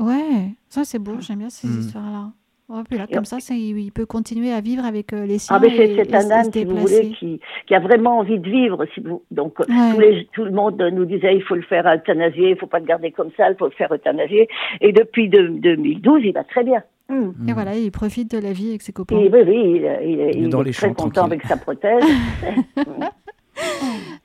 [0.00, 1.78] Ouais, ça c'est beau, j'aime bien ces Mm.
[1.80, 2.30] histoires-là.
[2.68, 5.38] Ouais, puis là, Et comme on- ça, il peut continuer à vivre avec euh, les
[5.38, 8.48] siens Ah, mais c'est âne, se si vous voulez, qui, qui a vraiment envie de
[8.50, 8.84] vivre.
[8.94, 9.94] Si vous, donc, euh, Ouais.
[9.94, 12.78] tous les- tout le monde nous disait il faut le faire euthanasier, il faut pas
[12.78, 14.48] le garder comme ça, il faut le faire euthanasier.
[14.82, 16.82] Et depuis de- 2012, il va très bien.
[17.08, 17.48] Mm.
[17.48, 19.16] Et voilà, il profite de la vie avec ses copains.
[19.16, 21.32] Et oui, oui, il, il- il est est dans les très content tranquille.
[21.32, 22.04] avec sa prothèse.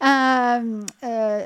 [0.04, 1.40] Euh, euh,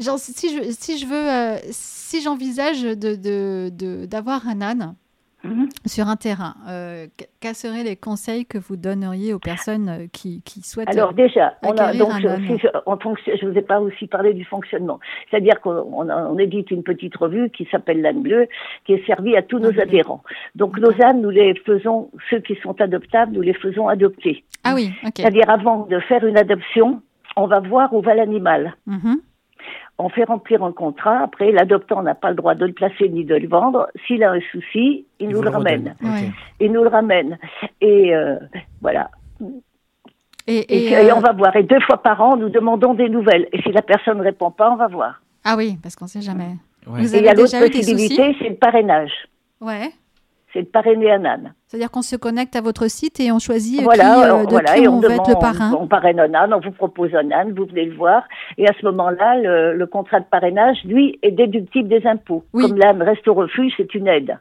[0.00, 4.94] genre, si je, si je veux, euh, si j'envisage de, de, de- d'avoir un âne
[5.42, 5.68] Mhm.
[5.86, 10.06] sur un terrain, euh, qu- quels seraient les conseils que vous donneriez aux personnes euh,
[10.12, 13.56] qui, qui souhaitent Alors déjà, on a donc un je, je, on fonction- je vous
[13.56, 15.00] ai pas aussi parlé du fonctionnement.
[15.30, 15.70] C'est-à-dire qu'on
[16.10, 18.48] on, édite une petite revue qui s'appelle l'âne bleu,
[18.84, 20.22] qui est servie à tous nos adhérents.
[20.54, 24.44] Donc nos ânes, nous les faisons, ceux qui sont adoptables, nous les faisons adopter.
[24.64, 25.12] Ah oui, ok.
[25.16, 27.00] C'est-à-dire avant de faire une adoption,
[27.36, 28.74] on va voir où va l'animal.
[28.86, 29.20] Mhm.
[30.00, 31.20] On fait remplir un contrat.
[31.20, 33.88] Après, l'adoptant n'a pas le droit de le placer ni de le vendre.
[34.06, 35.94] S'il a un souci, il, nous le ramène.
[36.58, 37.38] Il nous le ramène.
[37.80, 38.36] Et euh,
[38.80, 39.10] voilà.
[40.46, 41.54] Et, Et, et, et euh, on va voir.
[41.56, 43.46] Et deux fois par an, nous demandons des nouvelles.
[43.52, 45.20] Et si la personne ne répond pas, on va voir.
[45.44, 46.56] Ah oui, parce qu'on sait jamais.
[46.86, 47.02] Ouais.
[47.02, 49.12] Vous Et il y a l'autre possibilité, c'est le parrainage.
[49.60, 49.90] Ouais.
[50.52, 51.54] C'est de parrainer un âne.
[51.70, 54.44] C'est-à-dire qu'on se connecte à votre site et on choisit euh, Voilà, qui, euh, euh,
[54.44, 55.72] de voilà, qui et on, on va être le parrain.
[55.80, 58.24] on parraine un âne, on vous propose un âne, vous venez le voir,
[58.58, 62.42] et à ce moment-là, le, le contrat de parrainage, lui, est déductible des impôts.
[62.52, 62.64] Oui.
[62.66, 64.36] Comme l'âne reste au refuge, c'est une aide.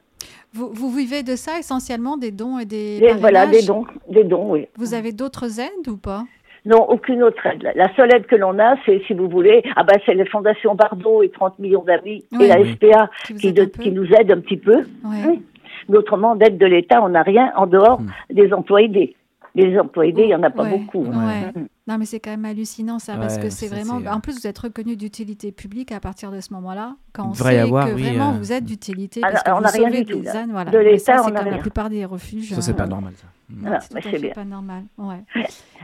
[0.53, 4.23] Vous, vous vivez de ça essentiellement, des dons et des Et voilà, des dons, des
[4.23, 4.65] dons, oui.
[4.75, 6.23] Vous avez d'autres aides ou pas?
[6.65, 7.71] Non, aucune autre aide.
[7.75, 10.73] La- seule aide que l'on a, c'est, si vous voulez, ah ben, c'est les fondations
[10.73, 12.45] Bardot et 30 millions d'amis, Oui.
[12.45, 12.73] et la Oui.
[12.73, 14.77] SPA qui qui, de- nous aide un petit peu.
[15.05, 15.41] Oui.
[15.89, 18.09] Mais autrement, d'aide de l'État, on n'a rien en dehors Hmm.
[18.31, 19.15] des emplois aidés.
[19.55, 20.77] Les emplois aidés, il n'y en a pas Ouais.
[20.77, 21.05] beaucoup.
[21.11, 21.27] hein.
[21.55, 21.61] Ouais.
[21.61, 21.67] Mm.
[21.87, 23.99] Non, mais c'est quand même hallucinant ça, parce que c'est vraiment.
[24.11, 27.57] En plus, vous êtes reconnu d'utilité publique à partir de ce moment-là, quand on sait
[27.57, 29.87] avoir, que oui, vraiment euh, vous êtes d'utilité, Ah, parce que on vous n'a rien
[29.89, 30.35] sauvez des là.
[30.37, 30.51] ânes.
[30.51, 30.69] Voilà.
[30.69, 31.61] De l'État, c'est on n'a comme la rien.
[31.61, 32.53] plupart des refuges.
[32.53, 33.13] Ça, c'est euh, pas normal.
[33.15, 33.25] Ça.
[33.49, 33.55] Mm.
[33.61, 34.33] Voilà, c'est mais bien.
[34.33, 34.83] pas normal.
[34.99, 35.23] Ouais.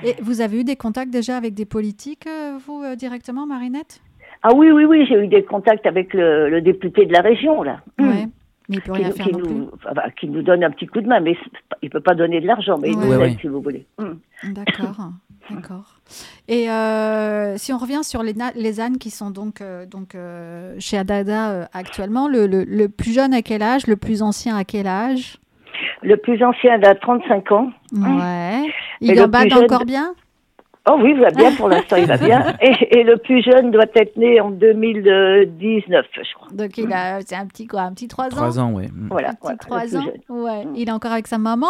[0.04, 4.00] Et vous avez eu des contacts déjà avec des politiques, euh, vous, euh, directement, Marinette?
[4.44, 7.64] Ah oui, oui, oui, j'ai eu des contacts avec le, le député de la région,
[7.64, 7.80] là.
[8.00, 8.28] Ouais.
[8.70, 9.54] Mais il peut Qui, rien nous- faire qui non plus.
[9.54, 11.38] nous, enfin, qui nous donne un petit coup de main, mais
[11.82, 13.86] il peut pas donner de l'argent, mais il nous aide, si vous voulez.
[14.00, 14.14] Mm.
[14.54, 15.10] D'accord,
[15.52, 15.96] d'accord.
[16.48, 20.76] Et euh, si on revient sur les, les ânes qui sont donc, euh, donc euh,
[20.80, 24.64] chez Adada actuellement, le, le- le plus jeune à quel âge, le plus ancien à
[24.64, 25.38] quel âge?
[26.02, 27.70] Le plus ancien a 35 ans.
[27.94, 28.64] Ouais.
[29.02, 30.14] Il plus jeune- encore bien?
[30.88, 32.54] Oh oui, il va bien, pour l'instant, il va bien.
[32.62, 36.48] Et, et le plus jeune doit être né en 2019, je crois.
[36.52, 38.88] Donc il a, c'est un petit quoi, un petit 3 ans Trois ans, ouais.
[38.94, 39.08] Mm.
[39.10, 40.06] Voilà, Un petit voilà, 3 ans.
[40.30, 40.64] Ouais.
[40.76, 41.68] Il est encore avec sa maman?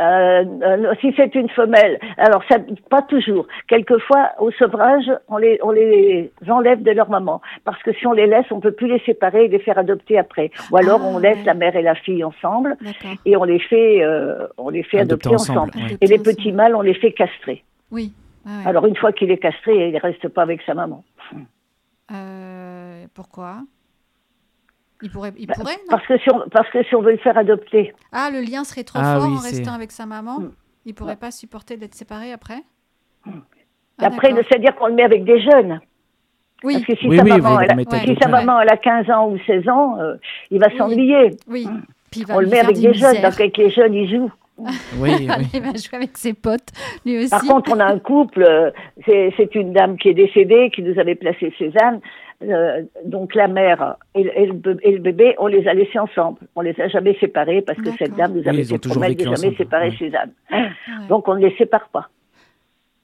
[0.00, 2.56] Euh, euh, si c'est une femelle, alors ça,
[2.90, 3.46] pas toujours.
[3.68, 8.12] Quelquefois, au sevrage, on les, on les enlève de leur maman, parce que si on
[8.12, 10.50] les laisse, on peut plus les séparer et les faire adopter après.
[10.72, 11.44] Ou alors, Ah, on laisse ouais.
[11.44, 13.16] la mère et la fille ensemble D'accord.
[13.24, 15.70] et on les fait, euh, on les fait Adopter adopter, ensemble.
[15.76, 15.98] ensemble, ouais.
[16.00, 17.62] Et les petits mâles, on les fait castrer.
[17.94, 18.12] Oui.
[18.44, 18.66] Ouais.
[18.66, 21.02] Alors une fois qu'il est castré, il reste pas avec sa maman.
[22.10, 23.62] Euh, pourquoi?
[25.02, 25.90] Il pourrait, il Bah, pourrait, non?
[25.90, 28.64] Parce que si on, parce que si on veut le faire adopter, Ah, le lien
[28.64, 30.50] serait trop Ah fort oui, en restant avec sa maman Mm.
[30.86, 32.58] Il pourrait pas supporter d'être séparé après?
[33.26, 33.30] Ah,
[33.98, 35.80] après, c'est-à-dire qu'on le met avec des jeunes.
[36.62, 38.28] Oui, Parce que si Oui, sa oui, maman, elle a, si avec sa d'autres.
[38.30, 40.16] maman elle a 15 ans ou 16 ans, euh,
[40.50, 40.76] il va Oui.
[40.76, 41.30] s'ennuyer.
[41.48, 41.66] oui.
[42.10, 44.30] Puis il va On le met avec des jeunes, donc avec les jeunes, ils jouent.
[44.56, 44.68] Oui,
[45.00, 45.46] oui.
[45.52, 46.68] il va jouer avec ses potes,
[47.04, 47.30] lui aussi.
[47.30, 48.70] Par contre, on a un couple, euh,
[49.06, 52.00] c'est une dame qui est décédée, qui nous avait placé Cézanne.
[52.42, 55.98] Euh, donc la mère et, et le, be- et le bébé, on les a laissés
[55.98, 56.40] ensemble.
[56.56, 59.00] On les a jamais séparés parce que cette dame nous Oui, avait ont fait toujours
[59.00, 59.56] promettre de jamais ensemble.
[59.56, 59.96] séparer Ouais.
[59.98, 60.32] Cézanne.
[60.50, 60.68] Ouais.
[61.08, 62.08] Donc on ne les sépare pas.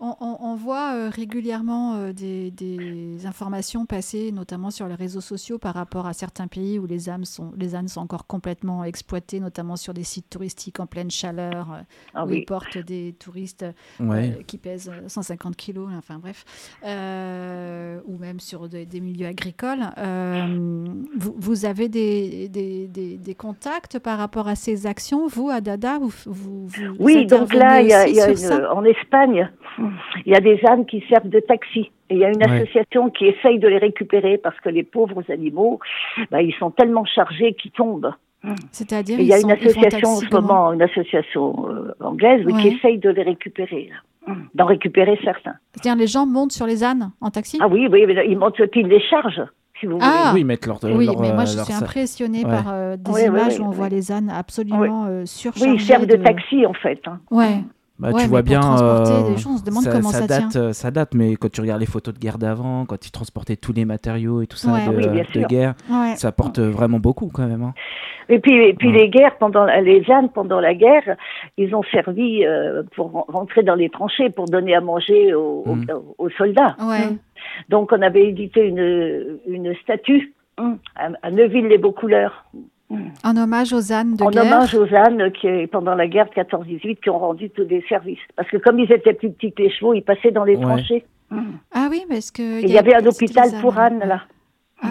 [0.03, 5.21] On, on- on voit euh, régulièrement euh, des, des informations passer, notamment sur les réseaux
[5.21, 8.83] sociaux, par rapport à certains pays où les ânes sont, les ânes sont encore complètement
[8.85, 11.81] exploités, notamment sur des sites touristiques en pleine chaleur, euh,
[12.15, 12.39] Ah où oui.
[12.39, 13.67] ils portent des touristes
[14.01, 14.37] Ouais.
[14.39, 16.45] euh, qui pèsent euh, 150 kilos, enfin bref,
[16.87, 19.85] euh, ou même sur des, des milieux agricoles.
[19.99, 20.87] Euh,
[21.19, 25.61] vous, vous avez des, des, des- des contacts par rapport à ces actions, vous, à
[25.61, 29.51] Dada vous, vous, vous Oui, donc là, il y a, y une- en Espagne,
[30.26, 31.90] il y a des ânes qui servent de taxi.
[32.11, 32.61] Et il y a une Ouais.
[32.62, 35.79] association qui essaye de les récupérer parce que les pauvres animaux,
[36.31, 38.12] bah, ils sont tellement chargés qu'ils tombent.
[38.72, 42.55] C'est-à-dire, il y a une sont- association en ce moment, une association euh, anglaise, oui,
[42.62, 44.35] qui essaye de les récupérer, là.
[44.55, 45.55] d'en récupérer certains.
[45.72, 47.59] C'est-à-dire, les gens montent sur les ânes en taxi?
[47.61, 49.42] Ah oui, oui, ils montent, ils les chargent,
[49.79, 50.79] si vous Ah, Oui, mettre leur.
[50.85, 52.50] Oui, leur, mais moi, euh, je leur suis impressionnée Ouais.
[52.50, 53.76] par euh, des Oui, images oui, où on oui.
[53.76, 55.70] voit les ânes absolument euh, surchargés.
[55.72, 57.00] Oui, ils servent de de taxi, en fait.
[57.07, 57.18] hein.
[57.31, 57.59] Ouais.
[58.01, 58.61] Bah, Ouais, tu vois bien.
[58.83, 60.61] euh, des choses, on se demande comment ça date, tient.
[60.63, 63.57] euh, Ça date, mais quand tu regardes les photos de guerre d'avant, quand ils transportaient
[63.57, 64.87] tous les matériaux et tout ça Ouais.
[64.87, 66.17] de, Oui, guerre, Ouais.
[66.17, 67.63] ça porte vraiment beaucoup quand même.
[67.63, 67.75] hein.
[68.31, 68.95] Et puis, et puis Ouais.
[68.95, 71.17] les guerres pendant la- les ânes pendant la guerre,
[71.59, 75.65] ils ont servi euh, pour ren- rentrer dans les tranchées pour donner à manger aux,
[75.67, 75.87] aux- Mm.
[76.17, 76.77] aux soldats.
[76.81, 77.07] Ouais.
[77.11, 77.19] Mm.
[77.69, 82.45] Donc on avait édité une, une statue mm, à, à Neuville-les-Beaucouleurs.
[83.24, 84.44] En hommage aux ânes de en guerre.
[84.44, 88.18] hommage aux ânes qui, pendant la guerre de 14-18, qui ont rendu tous des services.
[88.37, 90.62] Parce que comme ils étaient plus petits que les chevaux, ils passaient dans les Ouais.
[90.62, 91.05] tranchées.
[91.72, 92.61] Ah oui, parce que.
[92.62, 94.22] Il y avait un hôpital pour ânes, là.
[94.83, 94.88] Ah.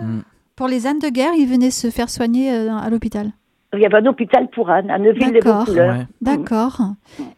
[0.00, 0.20] Mm.
[0.54, 3.32] Pour les ânes de guerre, ils venaient se faire soigner euh, à l'hôpital.
[3.74, 5.06] Il y avait un hôpital pour ânes, à D'accord.
[5.14, 5.96] Neuville-les-Beaucouleurs.
[5.96, 6.06] Ouais.
[6.22, 6.80] D'accord.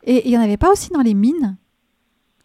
[0.05, 1.57] Et il n'y en avait pas aussi dans les mines?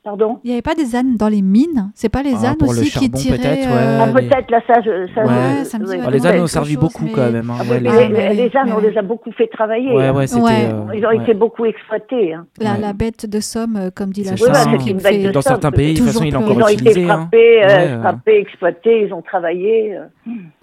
[0.04, 1.92] Pardon Il n'y avait pas des ânes dans les mines?
[1.96, 4.60] C'est pas les Ah, ânes le aussi qui tiraient peut-être, euh, Ah, les- peut-être, là,
[4.68, 6.74] ça, je, ça, Ouais, je- ça me dit ouais, vaguement Ah, les ânes ont servi
[6.74, 7.50] chose, beaucoup mais- quand même.
[7.50, 7.54] hein.
[7.58, 9.48] Ah, Ouais, les- les, mais les- oui, les ânes, mais on les a beaucoup fait
[9.48, 9.96] travailler.
[9.96, 10.14] Ouais, hein.
[10.14, 10.42] ouais, c'était.
[10.42, 10.52] Ouais.
[10.66, 11.18] euh, Ils ont ouais.
[11.24, 12.34] été beaucoup exploités.
[12.34, 12.46] hein.
[12.60, 12.80] la, Ouais.
[12.82, 14.52] la bête de somme, euh, comme dit la chanson.
[14.52, 16.34] bah, qui c'est une me bête fait- Dans somme, certains pays, de toute façon, il
[16.34, 19.98] est encore Ils ont été frappés, euh, frappés, exploités, ils ont travaillé.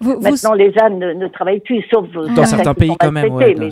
[0.01, 3.27] Maintenant, les ânes ne, travaillent plus, sauf Dans certains pays, quand même,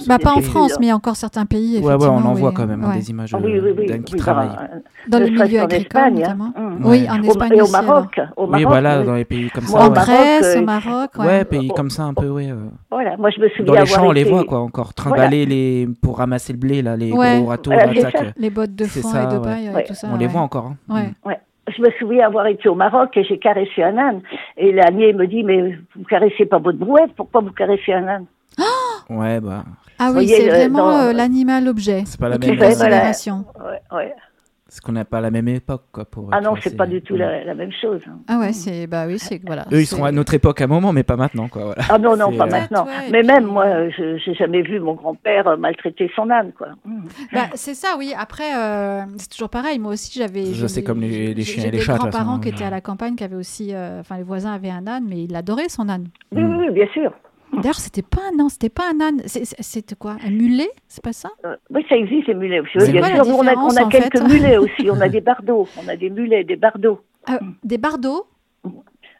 [0.07, 1.77] bah, pas en France, mais encore certains pays.
[1.79, 3.85] Ouais, on en voit quand même des images oui, oui, oui.
[3.85, 4.47] d'ânes qui travaillent.
[4.49, 5.29] bah, euh, Dans le
[5.65, 6.35] milieu agricole, Espagne, hein.
[6.35, 6.53] notamment.
[6.79, 6.85] Mm.
[6.85, 7.67] Oui, en Au- Espagne et au.
[7.67, 9.05] Maroc, au Oui, Maroc, voilà, oui.
[9.05, 9.77] dans les pays comme En ça.
[9.77, 9.89] Au ouais.
[9.89, 11.25] Maroc, Grèce, euh, au Maroc, ouais.
[11.25, 11.73] Ouais, pays Oh.
[11.75, 12.49] comme ça un peu, ouais.
[12.51, 12.55] euh.
[12.91, 15.45] Voilà, moi je me souviens Dans les avoir champs, on les voit quoi encore, trimballer
[15.45, 17.37] les pour ramasser le blé là, les Ouais.
[17.39, 17.91] gros râteaux Voilà.
[18.37, 19.43] Les bottes de foin ça, et de ouais.
[19.43, 20.07] paille et tout ça.
[20.13, 20.67] On les voit encore.
[20.67, 20.75] hein.
[20.93, 21.09] Ouais.
[21.25, 21.39] Ouais.
[21.75, 24.21] Je me souviens avoir été au Maroc et j'ai caressé un âne.
[24.57, 28.25] Et l'ânier me dit, mais vous caressez pas votre brouette, pourquoi vous caressez un âne?
[29.09, 29.63] Ouais, bah,
[29.99, 32.03] Ah oui, c'est euh, vraiment euh, l'animal objet.
[32.05, 32.55] c'est pas la même.
[32.55, 32.67] Voilà.
[32.73, 33.45] considération.
[33.63, 34.13] ouais, ouais.
[34.69, 36.29] C'est qu'on n'a pas la même époque quoi pour.
[36.31, 37.19] Ah non, c'est ces- pas du tout Ouais.
[37.19, 38.01] la, la même chose.
[38.07, 38.19] hein.
[38.27, 39.63] Ah ouais, c'est bah oui, c'est voilà.
[39.71, 41.63] Eux, ils c'est- seront à notre époque à un moment, mais pas maintenant quoi.
[41.65, 41.81] Voilà.
[41.89, 42.85] Ah non, non, C'est, pas euh, maintenant.
[42.85, 46.51] Ouais, mais puis- même moi, je j'ai jamais vu mon grand-père euh, maltraiter son âne,
[46.57, 46.69] quoi.
[46.85, 47.01] Mm.
[47.33, 48.13] Bah, c'est ça, oui.
[48.17, 49.79] Après, euh, c'est toujours pareil.
[49.79, 50.45] Moi aussi, j'avais.
[50.45, 51.97] Je j'ai sais des- comme les- j'ai- les chiens et j'ai les des chats, de
[51.99, 53.69] toute grands-parents qui étaient à la campagne, qui avaient aussi.
[53.73, 56.07] euh, Enfin, les voisins avaient un âne, mais il adorait son âne.
[56.31, 57.11] Oui, oui, oui, bien sûr.
[57.53, 59.21] D'ailleurs, c'était pas un, non, c'était pas un âne.
[59.25, 60.69] C'était quoi Un mulet?
[60.87, 61.29] C'est pas ça?
[61.45, 62.71] Euh, oui, ça existe les mulets aussi.
[62.77, 64.27] C'est Oui, bien quoi la sûr, nous, on a, on quelques fait?
[64.27, 64.89] mulets aussi.
[64.91, 66.99] On a des bardeaux, on a des mulets, des bardeaux.
[67.27, 68.25] Ah, Des bardeaux?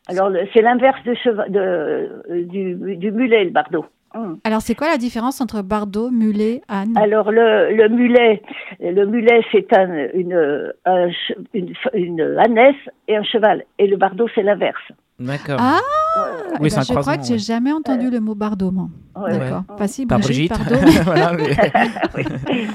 [0.08, 3.86] Alors, le- c'est l'inverse de cheva- de, euh, du, du mulet, le bardeau.
[4.16, 4.36] Mm.
[4.44, 6.94] Alors, c'est quoi la différence entre bardeau, mulet, âne?
[6.98, 8.42] Alors le, le mulet,
[8.80, 11.10] le mulet c'est un, une, un
[11.54, 12.76] une, une ânesse
[13.08, 13.66] et un cheval.
[13.78, 14.82] Et le bardeau c'est l'inverse.
[15.20, 15.58] D'accord.
[15.60, 15.80] Ah
[16.60, 17.40] Oui, Eh ben, Je crois que j'ai ouais.
[17.40, 18.20] jamais entendu le
[18.72, 18.90] mot.
[19.16, 19.64] Ouais, D'accord.
[19.70, 19.76] ouais.
[19.78, 20.54] Pas si, Brigitte, Brigitte.
[20.54, 20.76] pardon.
[21.06, 21.56] Voilà, mais-.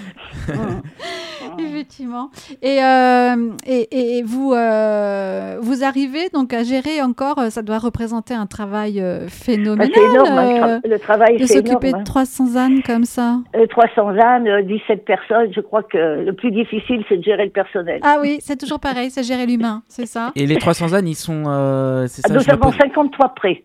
[1.66, 2.30] Effectivement.
[2.62, 7.78] Et, euh, et, et vous, euh, vous arrivez donc à gérer encore, euh, ça doit
[7.78, 9.90] représenter un travail phénoménal.
[9.94, 10.44] c'est énorme, hein,
[10.82, 13.22] le tra- le travail de s'occuper de 300 ânes comme ça?
[13.28, 13.44] hein.
[13.56, 17.44] Euh, 300 ânes, euh, 17 personnes, je crois que le plus difficile c'est de gérer
[17.44, 18.00] le personnel.
[18.02, 20.32] Ah oui, c'est toujours pareil, c'est gérer l'humain, c'est ça?
[20.36, 21.44] Et les 300 ânes, ils sont.
[21.46, 23.64] euh, Ah, ça, Nous avons pose- 53 prêts.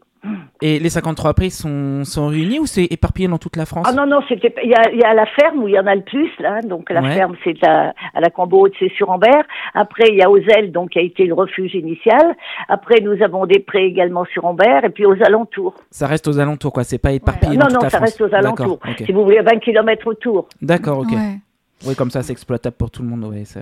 [0.61, 3.87] Et les 53 après, ils sont, sont réunis ou c'est éparpillé dans toute la France?
[3.89, 5.79] Ah non, non, c'était il y a, il y a la ferme où il y
[5.79, 6.61] en a le plus, là.
[6.61, 7.13] Donc la Ouais.
[7.15, 9.43] ferme, c'est à, à la Cambo c'est sur Ambert.
[9.73, 12.35] Après, il y a Ozelle, donc qui a été le refuge initial.
[12.67, 15.75] Après, nous avons des prés également sur Ambert et puis aux alentours.
[15.91, 16.83] Ça reste aux alentours, quoi.
[16.83, 18.09] C'est pas éparpillé non, dans toute non, la ça France.
[18.09, 18.79] reste aux alentours.
[18.97, 20.49] Si vous voulez, 20 km autour.
[20.61, 21.11] D'accord, ok.
[21.11, 21.39] Ouais.
[21.87, 23.23] Oui, comme ça, c'est exploitable pour tout le monde.
[23.23, 23.61] Ouais, ça...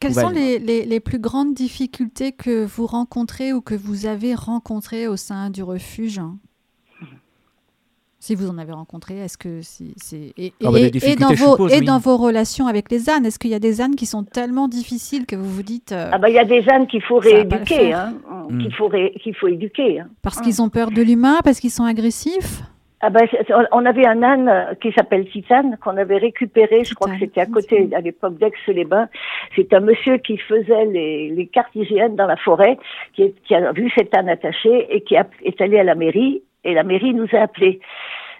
[0.00, 4.34] Quelles sont les, les, les plus grandes difficultés que vous rencontrez ou que vous avez
[4.34, 6.20] rencontrées au sein du refuge
[8.20, 11.72] Si vous en avez rencontré, est-ce que c'est et, Ah bah, et- dans vos suppose,
[11.72, 11.84] et oui.
[11.84, 14.66] dans vos relations avec les ânes, est-ce qu'il y a des ânes qui sont tellement
[14.66, 17.18] difficiles que vous vous dites euh, Ah bah, il y a des ânes qu'il faut
[17.18, 18.14] rééduquer, hein.
[18.48, 18.58] Mm.
[18.62, 20.00] Qu'il faut, ré- faut éduquer.
[20.00, 20.08] hein.
[20.22, 22.62] parce qu'ils ont peur de l'humain, parce qu'ils sont agressifs?
[23.00, 27.10] Ah c'est- on avait un âne euh, qui s'appelle Titane qu'on avait récupéré, je crois
[27.10, 29.08] que c'était à côté à l'époque d'Aix-les-Bains.
[29.54, 32.78] C'est un monsieur qui faisait les, les cartes hygiènes dans la forêt,
[33.12, 35.94] qui, est- qui a vu cet âne attaché et qui a- est allé à la
[35.94, 37.80] mairie et la mairie nous a appelés.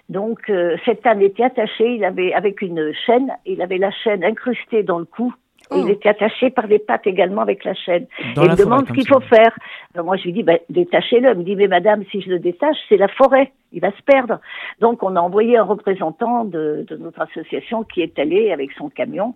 [0.09, 4.23] Donc euh, cet âne était attaché, il avait avec une chaîne, il avait la chaîne
[4.23, 5.33] incrustée dans le cou.
[5.71, 5.81] Et Oh.
[5.83, 8.05] il était attaché par les pattes également avec la chaîne.
[8.35, 9.49] Dans il la me demande ce qu'il faut faire.
[9.95, 11.31] Alors moi, je lui dis, ben, détachez-le.
[11.31, 13.51] Il me dit, mais madame, si je le détache, c'est la forêt.
[13.75, 14.39] Il va se perdre.
[14.79, 19.35] Donc, on a envoyé un représentant de, notre association qui est allé avec son camion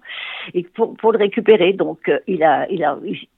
[0.73, 1.73] pour, le récupérer.
[1.73, 2.79] Donc, euh, il a, il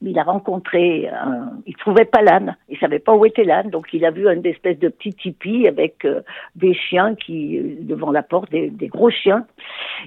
[0.00, 2.56] il a rencontré, un, il trouvait pas l'âne.
[2.68, 3.70] Il savait pas où était l'âne.
[3.70, 6.20] Donc, il a vu une espèce de petit tipi avec euh,
[6.54, 9.44] des chiens qui, euh, devant la porte, des, gros chiens.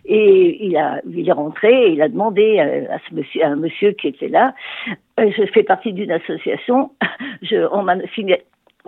[0.06, 3.00] Et il a, est rentré et il a demandé à,
[3.46, 4.54] un monsieur qui était là,
[5.18, 6.92] je fais partie d'une association,
[7.72, 7.96] on m'a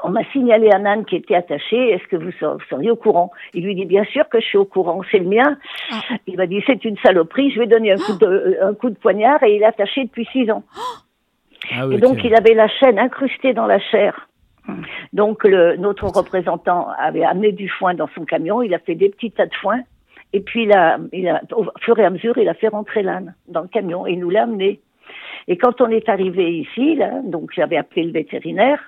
[0.03, 2.95] on m'a signalé un âne qui était attaché, est-ce que vous, ser- vous seriez au
[2.95, 3.31] courant?
[3.53, 5.57] Il lui dit, bien sûr que je suis au courant, c'est le mien.
[5.91, 6.15] Ah.
[6.27, 8.97] Il m'a dit, c'est une saloperie, je vais donner un coup, de, un coup de
[8.97, 10.63] poignard et il est attaché depuis six ans.
[11.75, 14.27] Ah oui, Et donc, il avait la chaîne incrustée dans la chair.
[15.13, 19.09] Donc, le, notre représentant avait amené du foin dans son camion, il a fait des
[19.09, 19.79] petits tas de foin,
[20.33, 23.01] et puis il a, il a, au fur et à mesure, il a fait rentrer
[23.01, 24.81] l'âne dans le camion, et il nous l'a amené.
[25.47, 28.81] Et quand on est arrivé ici, là, donc j'avais appelé le vétérinaire,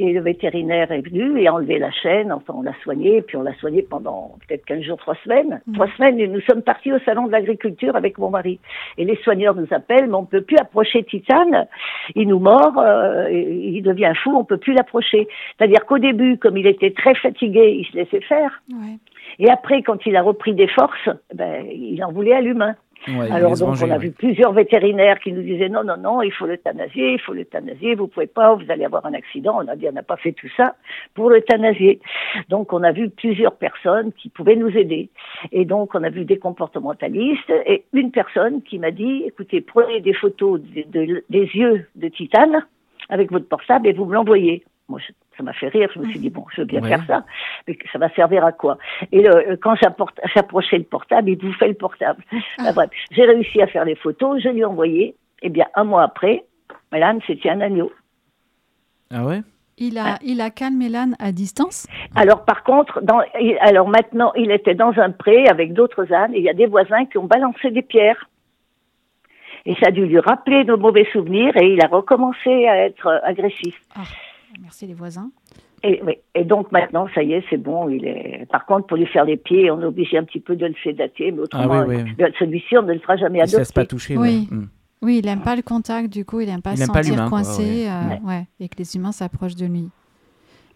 [0.00, 3.36] Et le vétérinaire est venu et a enlevé la chaîne, enfin on l'a soigné, puis
[3.36, 5.60] on l'a soigné pendant peut-être 15 jours, 3 semaines.
[5.66, 5.74] Mhm.
[5.74, 8.60] 3 semaines, et nous sommes partis au salon de l'agriculture avec mon mari.
[8.96, 11.66] Et les soigneurs nous appellent, mais on ne peut plus approcher Titane,
[12.14, 15.28] il nous mord, euh, il devient fou, on ne peut plus l'approcher.
[15.56, 18.62] C'est-à-dire qu'au début, comme il était très fatigué, il se laissait faire.
[18.70, 18.98] Ouais.
[19.38, 22.74] Et après, quand il a repris des forces, ben, il en voulait à l'humain.
[23.06, 23.98] Ouais, Alors donc manger, on a ouais.
[24.00, 27.94] vu plusieurs vétérinaires qui nous disaient non non non il faut l'euthanasier il faut l'euthanasier
[27.94, 29.56] vous pouvez pas vous allez avoir un accident.
[29.62, 30.74] On a dit on n'a pas fait tout ça
[31.14, 32.00] pour l'euthanasier.
[32.48, 35.10] Donc on a vu plusieurs personnes qui pouvaient nous aider.
[35.52, 40.00] Et donc on a vu des comportementalistes et une personne qui m'a dit écoutez prenez
[40.00, 42.66] des photos de- de- des yeux de titane
[43.08, 44.64] avec votre portable et vous me l'envoyez.
[44.88, 46.88] Moi je- ça m'a fait rire je me suis dit bon je veux bien Ouais.
[46.88, 47.24] faire ça
[47.66, 48.76] mais ça va servir à quoi?
[49.12, 52.22] Et le- quand j'apporte- j'approchais le portable il bouffait le portable
[52.74, 55.14] bref, j'ai réussi à faire les photos, je lui ai envoyé.
[55.42, 56.44] Eh bien, un mois après,
[56.90, 57.92] Mélane, c'était un agneau.
[59.12, 59.42] Ah ouais?
[59.80, 61.86] Il a, il a calmé l'âne à distance?
[62.16, 63.20] Alors, par contre, dans,
[63.60, 66.66] alors maintenant, il était dans un pré avec d'autres ânes et il y a des
[66.66, 68.28] voisins qui ont balancé des pierres.
[69.66, 73.06] Et ça a dû lui rappeler nos mauvais souvenirs et il a recommencé à être
[73.06, 73.76] euh, agressif.
[73.94, 74.02] Ah,
[74.60, 75.30] merci les voisins.
[75.84, 76.14] Et, oui.
[76.34, 77.88] et donc maintenant, ça y est, c'est bon.
[77.88, 78.46] Il est.
[78.50, 80.74] Par contre, pour lui faire les pieds, on est obligé un petit peu de le
[80.82, 82.14] sédater, mais autrement, Ah oui, oui.
[82.20, 83.74] euh, celui-ci, on ne le fera jamais Il se laisse adopter.
[83.80, 84.16] pas toucher.
[84.16, 84.48] Oui.
[84.50, 84.56] ouais.
[84.56, 84.68] Mm.
[85.00, 87.28] Oui, il n'aime pas le contact, du coup, il n'aime pas Il se sentir l'humain,
[87.28, 87.88] quoi, coincé ouais.
[87.88, 89.88] euh, ouais, et que les humains s'approchent de lui.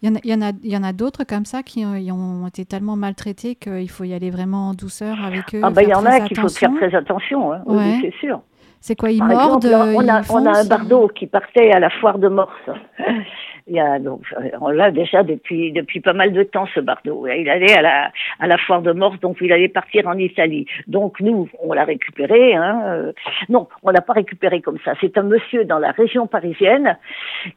[0.01, 2.11] Il y en a, il y en a, il d'autres comme ça qui ont, ils
[2.13, 5.61] ont été tellement maltraités qu'il faut y aller vraiment en douceur avec eux.
[5.63, 7.63] Ah ben il y en a qu'il faut faire très attention, hein.
[7.67, 7.77] Ouais.
[7.77, 8.43] oui, c'est sûr.
[8.83, 11.79] C'est quoi, ils Par mordent exemple, on a, on a un bardeau qui partait à
[11.79, 12.69] la foire de Morse.
[13.69, 14.23] Il y a donc
[14.61, 17.29] on l'a déjà depuis depuis pas mal de temps ce bardeau.
[17.29, 20.67] Il allait à la à la foire de Morse, donc il allait partir en Italie.
[20.89, 22.57] Donc nous, on l'a récupéré.
[22.57, 22.83] Hein.
[22.87, 23.13] euh,
[23.49, 24.95] Non, on l'a pas récupéré comme ça.
[25.01, 26.99] C'est un monsieur dans la région parisienne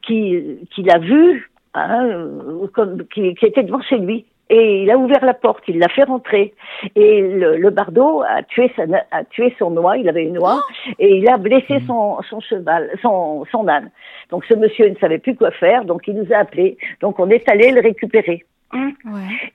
[0.02, 4.26] qui qui l'a vu, hein, euh, comme qui, qui était devant chez lui.
[4.48, 6.54] Et il a ouvert la porte, il l'a fait rentrer.
[6.94, 10.60] Et le, le bardeau a tué, sa, a tué son oie, il avait une oie,
[11.00, 13.90] et il a blessé son, son cheval, son, son âne.
[14.30, 16.78] Donc ce monsieur ne savait plus quoi faire, donc il nous a appelés.
[17.00, 18.44] Donc on est allé le récupérer.
[18.72, 18.82] Ouais.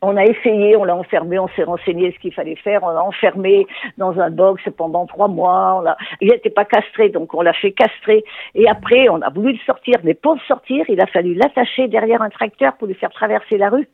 [0.01, 3.04] On a essayé, on l'a enfermé, on s'est renseigné ce qu'il fallait faire, on l'a
[3.04, 5.75] enfermé dans un box pendant trois mois.
[5.77, 8.23] On l'a- il n'était pas castré, donc on l'a fait castrer.
[8.56, 11.88] Et après, on a voulu le sortir, mais pour le sortir, il a fallu l'attacher
[11.88, 13.88] derrière un tracteur pour lui faire traverser la rue.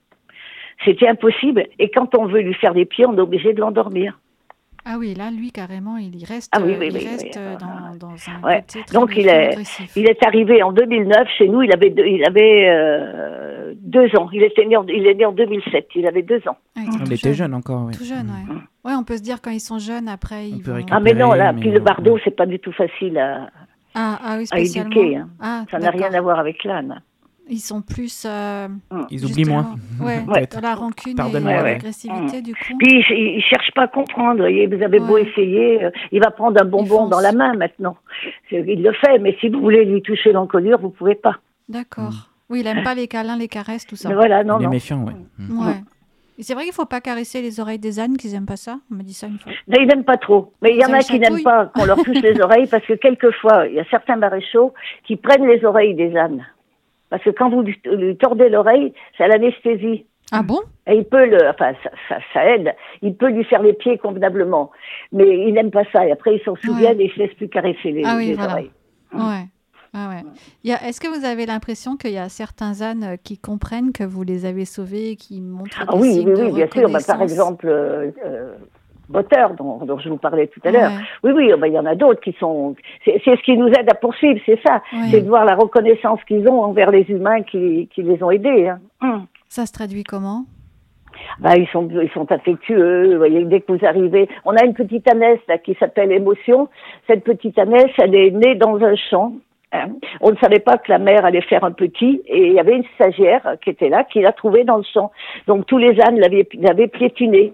[0.85, 1.65] C'était impossible.
[1.79, 4.19] Et quand on veut lui faire des pieds, on est obligé de l'endormir.
[4.89, 7.25] Ah oui, là, lui, carrément, il y reste, Ah oui, euh, oui, il oui, reste
[7.35, 8.61] oui, euh, ah, dans, dans un Ouais.
[8.61, 9.91] côté très, Donc, il est- agressif.
[9.97, 11.61] Il est arrivé en 2009 chez nous.
[11.63, 14.29] Il avait deux, il avait euh, deux ans.
[14.31, 15.87] Il était né en, il est né en 2007.
[15.95, 16.55] Il avait deux ans.
[16.77, 17.33] Ah, On tout était jeune.
[17.33, 17.89] jeune encore.
[17.91, 18.55] Tout jeune, ouais.
[18.89, 20.75] Ouais, on peut se dire quand ils sont jeunes, après, ils peut vont...
[20.77, 20.97] récupérer.
[20.97, 23.49] Ah mais non, là, mais, puis le euh, bardeau, c'est pas du tout facile à,
[23.93, 24.91] Ah, ah oui, à spécialement.
[24.91, 25.17] éduquer.
[25.17, 25.27] hein.
[25.41, 27.01] Ah, Ça n'a rien à voir avec l'âne.
[27.49, 28.23] Ils sont plus...
[28.25, 28.67] euh,
[29.09, 29.75] Ils oublient moins.
[30.01, 30.55] Ouais, Peut-être.
[30.61, 31.63] dans la rancune et Pardonne-moi, ouais.
[31.73, 32.73] l'agressivité, du coup.
[32.79, 34.43] Puis il, il cherche pas à comprendre.
[34.43, 35.23] vous avez beau Ouais.
[35.29, 37.95] essayer, euh, il va prendre un bonbon dans la main maintenant.
[38.51, 41.37] Il le fait, mais si vous voulez lui toucher l'encolure, vous pouvez pas.
[41.69, 42.29] D'accord.
[42.49, 44.09] Oui, il aime pas les câlins, les caresses, tout ça.
[44.09, 44.71] Mais voilà, non, Il est non.
[44.71, 45.13] méfiant, ouais.
[45.37, 45.67] Mm.
[45.67, 45.73] Ouais.
[46.39, 48.77] Et c'est vrai qu'il faut pas caresser les oreilles des ânes, qu'ils aiment pas ça.
[48.91, 49.51] On m'a dit ça une fois.
[49.67, 50.53] Mais ils n'aiment pas trop.
[50.61, 52.93] Mais il y en a qui n'aiment pas qu'on leur touche les oreilles parce que
[52.93, 54.71] quelquefois, il y a certains maréchaux
[55.03, 56.45] qui prennent les oreilles des ânes.
[57.09, 60.05] Parce que quand vous lui, lui tordez l'oreille, c'est l'anesthésie.
[60.31, 60.59] Ah bon?
[60.87, 62.75] Et il peut le, enfin, ça, ça, ça aide.
[63.01, 64.71] Il peut lui faire les pieds convenablement.
[65.13, 66.05] Mais il n'aime pas ça.
[66.05, 68.33] Et après, ils s'en souviennent et ils se laissent plus caresser les, Ah oui, les
[68.33, 68.51] voilà.
[68.51, 68.71] oreilles.
[69.13, 69.45] Ouais.
[69.93, 70.23] Ah ouais.
[70.65, 74.03] Il Est-ce que vous avez l'impression qu'il y a certains ânes euh, qui comprennent que
[74.03, 76.67] vous les avez sauvés et qui montrent Ah des oui, signes oui, de oui, bien
[76.71, 76.89] sûr.
[76.89, 78.53] Bah, par exemple, euh, euh,
[79.09, 80.91] Botter, dont, dont je vous parlais tout à l'heure.
[80.91, 81.31] Ouais.
[81.31, 82.75] Oui, oui, bah, il y en a d'autres qui sont.
[83.05, 84.81] C'est ce qui nous aide à poursuivre, c'est ça.
[84.91, 85.07] Ouais.
[85.11, 88.67] C'est de voir la reconnaissance qu'ils ont envers les humains qui, qui les ont aidés.
[88.67, 88.79] Hein.
[89.01, 89.25] Hum.
[89.47, 90.43] Ça se traduit comment?
[91.39, 93.11] Bah, ils sont, ils sont affectueux.
[93.13, 96.67] Vous voyez, dès que vous arrivez, on a une petite ânesse là qui s'appelle Émotion.
[97.07, 99.33] Cette petite ânesse, elle est née dans un champ.
[99.71, 99.87] hein.
[100.21, 102.75] On ne savait pas que la mère allait faire un petit, et il y avait
[102.77, 105.11] une stagiaire qui était là, qui l'a trouvée dans le champ.
[105.47, 107.53] Donc tous les ânes l'avaient, l'avaient piétinée.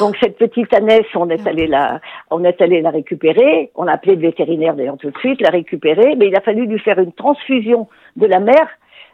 [0.00, 2.00] Donc cette petite ânesse, on est allé la,
[2.30, 3.70] on est allé la récupérer.
[3.74, 6.66] On a appelé le vétérinaire d'ailleurs tout de suite, la récupérer, mais il a fallu
[6.66, 8.68] lui faire une transfusion de la mère,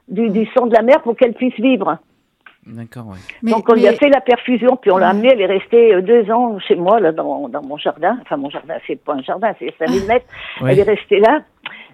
[0.09, 1.99] du, du sang de la mère pour qu'elle puisse vivre.
[2.67, 5.47] D'accord, Donc on lui a mais- fait la perfusion, puis on l'a amenée, elle est
[5.47, 8.19] restée euh, deux ans chez moi, là, dans, dans mon jardin.
[8.21, 10.27] Enfin, mon jardin, c'est pas un jardin, c'est 5000 mètres.
[10.61, 10.73] Ouais.
[10.73, 11.41] Elle est restée là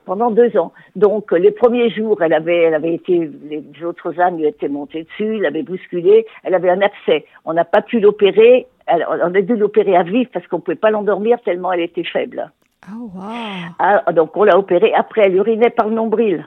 [0.07, 0.73] pendant deux ans.
[0.95, 4.69] Donc euh, les premiers jours, elle avait, elle avait été, les autres ânes lui étaient
[4.69, 7.27] montés dessus, l'avaient bousculée, elle avait un abcès.
[7.45, 10.91] On n'a pas pu l'opérer, on a dû l'opérer à vif parce qu'on pouvait pas
[10.91, 12.51] l'endormir tellement elle était faible.
[12.89, 13.23] Oh, wow.
[13.79, 14.95] Ah, donc on l'a opérée.
[14.95, 16.47] Après, elle urinait par le nombril.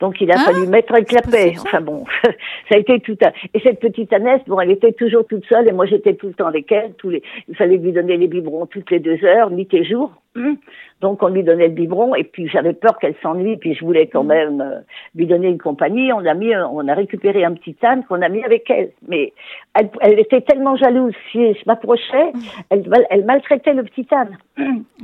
[0.00, 1.54] Donc il a Ah, fallu mettre un clapet.
[1.60, 3.32] Enfin bon, ça a été tout un.
[3.52, 6.32] Et cette petite Annette, bon, elle était toujours toute seule et moi j'étais tout le
[6.34, 6.94] temps avec elle.
[6.94, 10.10] Tous les, il fallait lui donner les biberons toutes les deux heures, nuit et jour.
[10.36, 10.56] Hum.
[11.00, 14.06] Donc on lui donnait le biberon et puis j'avais peur qu'elle s'ennuie puis je voulais
[14.06, 14.80] quand même euh,
[15.14, 16.12] lui donner une compagnie.
[16.12, 18.92] On a mis, on a récupéré un petit âne qu'on a mis avec elle.
[19.08, 19.32] Mais
[19.74, 21.14] elle, elle était tellement jalouse.
[21.32, 22.32] Si je m'approchais,
[22.70, 24.36] elle, elle maltraitait le petit âne.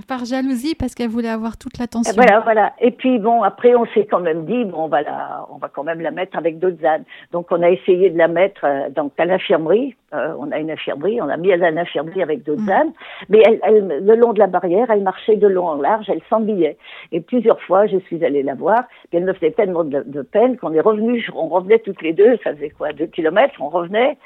[0.08, 2.12] Par jalousie, parce qu'elle voulait avoir toute l'attention.
[2.14, 2.72] Voilà, voilà.
[2.80, 5.68] Et puis bon, après, on s'est quand même dit, bon, on va la, on va
[5.68, 7.04] quand même la mettre avec d'autres ânes.
[7.32, 9.96] Donc, on a essayé de la mettre euh, donc à l'infirmerie.
[10.16, 12.70] Euh, on a une infirmerie, on a mis à l'infirmerie avec d'autres Mm.
[12.70, 12.92] ânes.
[13.28, 16.20] Mais elle, elle, le long de la barrière, elle marchait de long en large, elle
[16.28, 16.76] s'ennuyait.
[17.12, 18.84] Et plusieurs fois, je suis allée la voir.
[19.10, 22.12] Puis elle me faisait tellement de, de peine qu'on est revenu, on revenait toutes les
[22.12, 22.36] deux.
[22.44, 24.16] Ça faisait quoi, deux kilomètres, on revenait.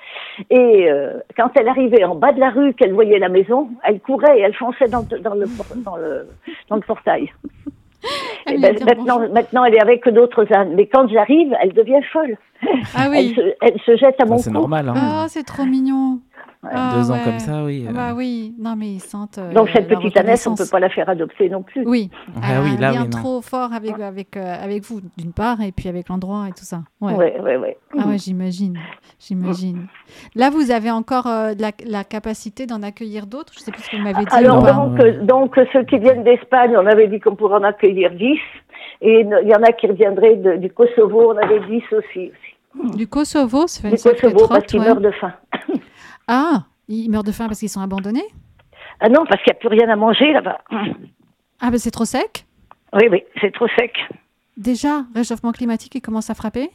[0.51, 4.01] Et euh, quand elle arrivait en bas de la rue, qu'elle voyait la maison, elle
[4.01, 5.47] courait et elle fonçait dans, dans le,
[5.85, 6.29] dans le,
[6.69, 7.31] dans le portail.
[8.47, 10.73] Elle Eh ben, maintenant, maintenant, elle est avec d'autres ânes.
[10.75, 12.37] Mais quand j'arrive, elle devient folle.
[12.95, 13.35] Ah Elle, oui.
[13.37, 14.55] se, elle se jette à mon Bah, c'est cou.
[14.55, 14.89] normal.
[14.89, 14.95] Hein.
[14.97, 16.19] Ah, c'est trop mignon.
[16.63, 17.87] Ah, Deux ans comme ça, oui.
[17.89, 17.93] euh.
[17.93, 19.39] Bah oui, non mais ils sentent.
[19.39, 21.87] euh, Donc cette petite Annette, on ne peut pas la faire adopter non plus.
[21.87, 23.19] Oui, Ah elle a oui, un là, lien oui, non.
[23.19, 26.65] trop fort avec, avec, euh, avec vous, d'une part, et puis avec l'endroit et tout
[26.65, 26.83] ça.
[27.01, 27.79] Ouais, ouais, ouais.
[27.99, 28.79] Ah ouais, j'imagine.
[29.19, 29.87] J'imagine.
[30.35, 33.55] Là, vous avez encore euh, la, la capacité d'en accueillir d'autres?
[33.55, 34.31] Je sais plus ce que vous m'avez dit.
[34.35, 34.73] Alors ou pas.
[34.75, 34.89] non.
[34.89, 38.39] donc, donc ceux qui viennent d'Espagne, on avait dit qu'on pourrait en accueillir 10.
[39.03, 42.31] Et il y en a qui reviendraient de- du Kosovo, on avait 10 aussi.
[42.33, 42.97] aussi.
[42.99, 44.87] Du Kosovo, ça fait Du Kosovo parce trotte, qu'ils ouais.
[44.87, 45.33] meurent de faim.
[46.33, 48.25] Ah, ils meurent de faim parce qu'ils sont abandonnés
[49.01, 50.59] Ah non, parce qu'il n'y a plus rien à manger là-bas.
[51.61, 52.47] Ah, ben c'est trop sec
[52.95, 53.93] Oui, oui, c'est trop sec.
[54.57, 56.71] Déjà, réchauffement climatique, il commence à frapper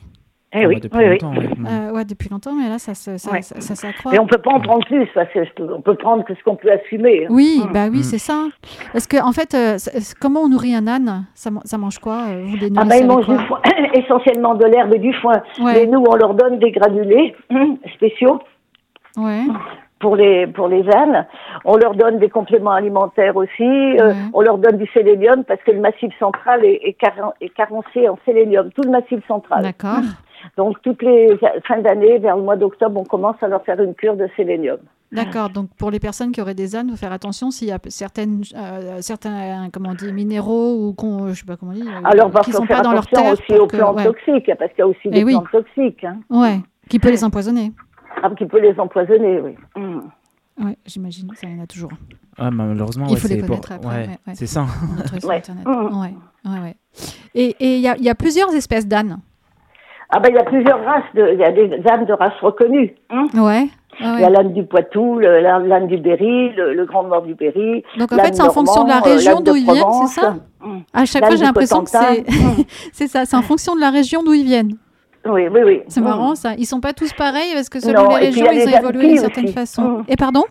[0.54, 1.12] Eh Ah oui, bah, depuis oui, oui.
[1.22, 1.48] longtemps, ouais.
[1.58, 1.68] Mm.
[1.68, 3.42] Euh, Ouais, depuis longtemps, mais là, ça, se- ça, Ouais.
[3.42, 4.14] ça, ça s'accroît.
[4.16, 6.34] Et on peut pas en prendre plus parce que je peux- on peut prendre que
[6.36, 7.26] ce qu'on peut assumer.
[7.26, 7.30] hein.
[7.30, 8.04] Oui, bah oui, Mm.
[8.04, 8.48] c'est ça.
[8.92, 9.78] Parce que en fait, euh,
[10.20, 11.26] comment on nourrit un âne?
[11.36, 13.38] Ça, man- ça mange quoi euh, Vous Ah ben ils mangent quoi?
[13.38, 13.62] du foin,
[13.94, 15.42] essentiellement de l'herbe et du foin.
[15.60, 15.74] Ouais.
[15.74, 17.36] Mais nous, on leur donne des granulés
[17.96, 18.40] spéciaux
[19.18, 19.44] Ouais.
[20.00, 21.26] pour les pour les ânes.
[21.64, 23.64] On leur donne des compléments alimentaires aussi.
[23.64, 24.14] Euh.
[24.34, 28.08] On leur donne du sélénium parce que le massif central est, est, caren- est carencé
[28.10, 29.64] en sélénium, tout le massif central.
[29.64, 30.00] D'accord.
[30.58, 33.96] Donc toutes les fins d'année, vers le mois d'octobre, on commence à leur faire une
[33.96, 34.78] cure de sélénium.
[35.12, 35.50] D'accord.
[35.50, 38.42] Donc pour les personnes qui auraient des ânes, faut faire attention s'il y a certaines,
[38.56, 42.02] euh, certains, comment on dit, minéraux ou qu'on, je sais pas comment on dit, euh,
[42.04, 43.32] Alors, il qui faut sont faire pas dans leur terre.
[43.32, 44.04] aussi aux que- plantes ouais.
[44.04, 45.32] toxiques, parce qu'il y a aussi des oui.
[45.34, 46.60] plantes toxiques, hein, Ouais.
[46.90, 47.72] Qui peut les empoisonner.
[48.24, 49.56] Ah, qui peut les empoisonner, oui.
[49.76, 50.10] Hum.
[50.64, 51.30] Ouais, j'imagine.
[51.36, 51.92] Ça, il y en a toujours.
[52.38, 54.34] Ah, malheureusement, Il ouais, faut les c'est pour- connaître après, ouais, ouais, ouais.
[54.36, 54.66] c'est ça.
[54.98, 55.36] On a trouvé sur Ouais.
[55.38, 55.66] Internet.
[55.68, 56.14] Ouais.
[56.50, 56.76] Ouais, ouais.
[57.34, 59.20] Et et il y a, il y a plusieurs espèces d'ânes.
[60.10, 62.94] Ah ben il y a plusieurs races, il y a des ânes de races reconnues.
[63.10, 63.26] hein.
[63.34, 63.68] Ouais.
[64.00, 67.34] Ah Il y a l'âne du Poitou, l'âne du Berry, le, le grand nord du
[67.34, 67.84] Berry.
[67.98, 70.22] Donc en fait, c'est en fonction de la euh, région de d'où ils viennent, c'est
[70.22, 70.36] ça?
[70.62, 70.84] Hum.
[70.94, 72.26] À chaque fois, j'ai l'impression que c'est
[72.94, 73.26] c'est ça.
[73.26, 74.78] C'est en fonction de la région d'où ils viennent.
[75.26, 75.82] Oui, oui, oui.
[75.88, 76.06] C'est Hum.
[76.08, 76.54] marrant ça.
[76.58, 79.08] Ils sont pas tous pareils parce que selon Non, les régions, ils les ont évolué
[79.08, 79.82] d'une certaine façon.
[80.00, 80.04] Mm.
[80.10, 80.44] Et pardon?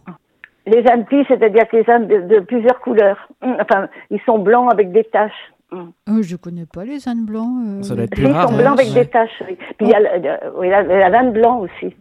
[0.67, 3.29] Les ânes pis, c'est-à-dire que les ânes de, de plusieurs couleurs.
[3.43, 5.33] Hum, Enfin, ils sont blancs avec des taches.
[5.73, 7.51] Oh, Je connais pas les ânes blancs.
[7.67, 7.83] euh.
[7.83, 8.49] Ça doit être Si, plus Ils rare.
[8.49, 8.63] sont ouais.
[8.63, 9.05] blancs avec Ouais.
[9.05, 9.43] des taches.
[9.49, 9.57] oui.
[9.77, 11.97] Puis il y a la, blanc aussi.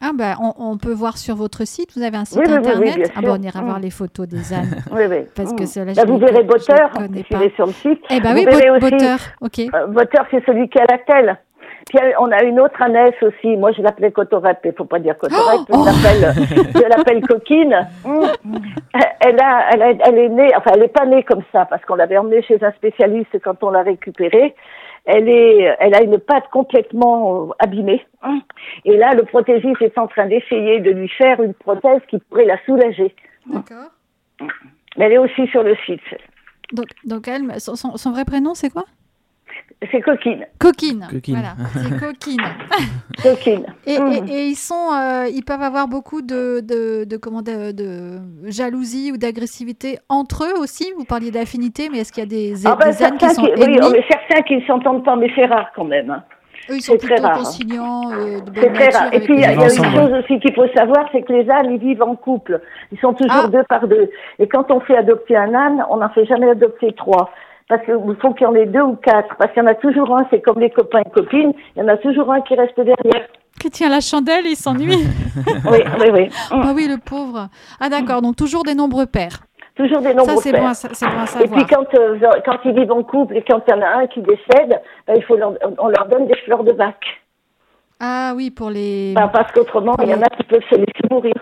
[0.00, 1.90] Ah bah on, on peut voir sur votre site.
[1.94, 3.12] Vous avez un site Oui, oui, oui, oui, internet.
[3.14, 3.64] ah bah on ira Mm.
[3.66, 4.76] voir les photos des ânes.
[4.92, 5.16] Oui, oui.
[5.36, 8.00] Parce que cela, Là, je vous les verrez Botter, vous allez sur le site.
[8.08, 9.16] Eh bah Vous oui, verrez Bot- aussi- Botter.
[9.42, 9.58] Ok.
[9.74, 11.38] Euh, Botter, c'est celui qui a la telle.
[11.92, 13.54] Puis elle- on a une autre ânesse aussi.
[13.58, 14.60] Moi, je l'appelais Cotorep.
[14.64, 15.60] Il faut pas dire Cotorep.
[15.68, 17.86] Oh je l'appelle, Coquine.
[18.06, 18.26] Hum.
[19.20, 21.84] Elle a, elle a- elle est née, enfin, elle est pas née comme ça parce
[21.84, 24.54] qu'on l'avait emmenée chez un spécialiste quand on l'a récupérée.
[25.04, 28.06] Elle est, elle a une patte complètement euh, abîmée.
[28.22, 28.40] Hum.
[28.86, 32.46] Et là, le prothésiste est en train d'essayer de lui faire une prothèse qui pourrait
[32.46, 33.14] la soulager.
[33.46, 33.90] D'accord.
[34.96, 36.00] Mais elle est aussi sur le site.
[36.72, 38.84] Donc, donc elle, son vrai prénom, c'est quoi?
[39.90, 40.46] C'est Coquine.
[40.60, 41.06] Coquine.
[41.10, 41.34] Coquine.
[41.34, 42.40] Voilà, c'est Coquine.
[43.22, 43.66] Coquine.
[43.86, 44.12] Et, Hum.
[44.12, 48.18] et- et ils sont, euh, ils peuvent avoir beaucoup de, de, de, comment, de, de
[48.44, 50.92] jalousie ou d'agressivité entre eux aussi.
[50.96, 53.34] Vous parliez d'affinité, mais est-ce qu'il y a des, Ah ben, des ânes qui certains
[53.34, 53.88] sont qui, oui, ennemis?
[53.92, 56.10] mais certains qui ne s'entendent pas, mais c'est rare quand même.
[56.10, 56.22] hein.
[56.70, 57.38] Eux, ils sont c'est très plutôt rare.
[57.38, 59.12] conciliants, euh, de C'est bonne très rare.
[59.12, 61.50] Et puis, il y a, y une chose aussi qu'il faut savoir, c'est que les
[61.50, 62.60] ânes, ils vivent en couple.
[62.92, 63.48] Ils sont toujours Ah.
[63.48, 64.08] deux par deux.
[64.38, 67.30] Et quand on fait adopter un âne, on n'en fait jamais adopter trois.
[67.68, 69.34] Parce qu'il faut qu'il y en ait deux ou quatre.
[69.36, 71.82] Parce qu'il y en a toujours un, c'est comme les copains et copines, il y
[71.82, 73.26] en a toujours un qui reste derrière.
[73.60, 75.06] Qui tient la chandelle, il s'ennuie.
[75.70, 76.28] Oui, oui, oui.
[76.50, 77.48] Ah oui, le pauvre.
[77.80, 79.38] Ah d'accord, donc toujours des nombreux pères.
[79.74, 80.62] Toujours des Ça, nombreux c'est pères.
[80.62, 81.52] bon, c'est bon à Et savoir.
[81.52, 84.06] puis quand, euh, quand ils vivent en couple et quand il y en a un
[84.08, 86.96] qui décède, ben, il faut leur, on leur donne des fleurs de bac.
[88.00, 89.14] Ah oui, pour les...
[89.14, 91.34] Ben, parce qu'autrement, il y en a qui peuvent se laisser mourir.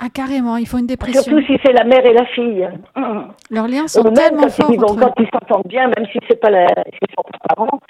[0.00, 1.22] Ah, carrément, il faut une dépression.
[1.22, 2.68] Surtout si c'est la mère et la fille.
[2.96, 3.18] Mmh.
[3.50, 6.18] Leurs liens sont même tellement quand forts ils, vont- quand ils s'entendent bien, même si
[6.28, 7.80] c'est pas la, si c'est pas parents,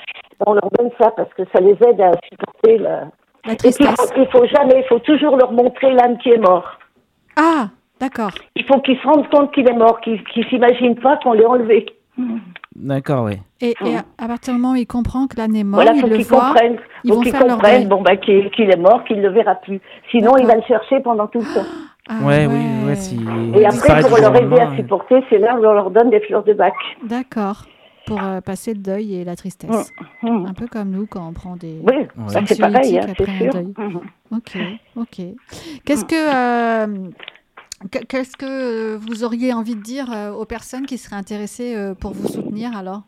[0.46, 3.08] on leur donne ça parce que ça les aide à supporter la.
[3.44, 3.94] la Et puis, il tristesse.
[4.14, 6.78] faut, il faut jamais, il faut toujours leur montrer l'âme qui est mort.
[7.36, 7.68] Ah,
[8.00, 8.30] d'accord.
[8.56, 11.44] Il faut qu'ils se rendent compte qu'il est mort, qu'ils qu'ils s'imaginent pas qu'on l'ait
[11.46, 11.84] enlevé.
[12.74, 13.34] D'accord, oui.
[13.60, 15.92] Et, et à, à partir du moment où il comprend que l'âne est mort, voilà,
[15.94, 16.40] il faut le qu'ils voit.
[16.40, 17.88] comprennent, ils faut vont qu'ils faire leur comprennent, deuil.
[17.88, 19.80] bon bah qu'il est mort, qu'il le verra plus.
[20.10, 21.66] Sinon, il va le chercher pendant tout le temps.
[22.08, 23.18] Ah, ouais, oui, ouais, si.
[23.54, 26.42] Et après, pour leur aider à supporter, c'est là où on leur donne des fleurs
[26.44, 26.72] de bac.
[27.04, 27.64] D'accord.
[28.06, 29.92] Pour euh, passer le deuil et la tristesse.
[30.22, 30.46] Hum.
[30.48, 31.78] Un peu comme nous quand on prend des.
[31.86, 33.52] Oui, ça, c'est pareil, hein, c'est après un sûr.
[33.52, 33.74] deuil.
[33.76, 34.00] Mhm.
[34.32, 34.56] Ok,
[34.96, 35.20] ok.
[35.84, 36.14] Qu'est-ce que,
[36.94, 37.08] euh,
[37.92, 42.12] que- qu'est-ce que vous auriez envie de dire euh, aux personnes qui seraient intéressées pour
[42.14, 43.02] vous soutenir alors?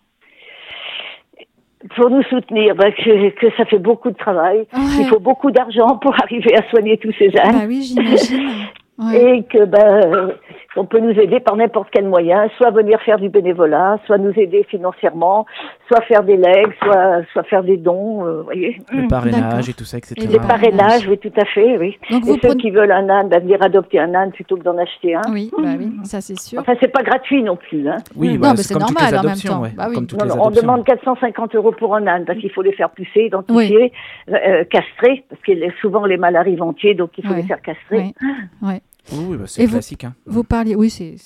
[1.96, 4.58] Pour nous soutenir, bah, que, que ça fait beaucoup de travail.
[4.74, 4.80] Ouais.
[5.00, 7.52] Il faut beaucoup d'argent pour arriver à soigner tous ces ânes.
[7.58, 8.50] Bah oui, j'imagine.
[9.00, 9.36] Ouais.
[9.38, 10.32] Et que ben,
[10.76, 14.32] on peut nous aider par n'importe quel moyen, soit venir faire du bénévolat, soit nous
[14.36, 15.46] aider financièrement,
[15.88, 18.76] soit faire des legs, soit, soit faire des dons, euh, vous voyez.
[18.90, 19.08] Le D'accord.
[19.08, 20.14] parrainage et tout ça, etc.
[20.18, 21.08] Et Les parrainages.
[21.08, 21.96] oui, tout à fait, oui.
[22.10, 22.56] Donc Et vous ceux prenez.
[22.60, 25.22] qui veulent un âne, ben, venir adopter un âne plutôt que d'en acheter un.
[25.32, 26.60] Oui, bah oui, ça c'est sûr.
[26.60, 27.88] Enfin, c'est pas gratuit non plus.
[27.88, 27.96] Hein.
[28.16, 29.62] Oui, Non, bah, mais c'est normal les en même temps.
[29.62, 29.96] ouais, Bah oui.
[30.26, 33.92] Non, on demande 450 euros pour un âne parce qu'il faut les faire pousser, identifier,
[34.30, 37.36] euh, castrer, parce que souvent les mâles arrivent entiers, donc il faut Ouais.
[37.42, 38.12] les faire castrer.
[38.62, 38.80] Ouais.
[39.12, 40.04] Oui, oui, bah, c'est vous- classique.
[40.04, 40.14] Hein.
[40.26, 40.74] Vous parliez.
[40.74, 41.16] Oui, c'est.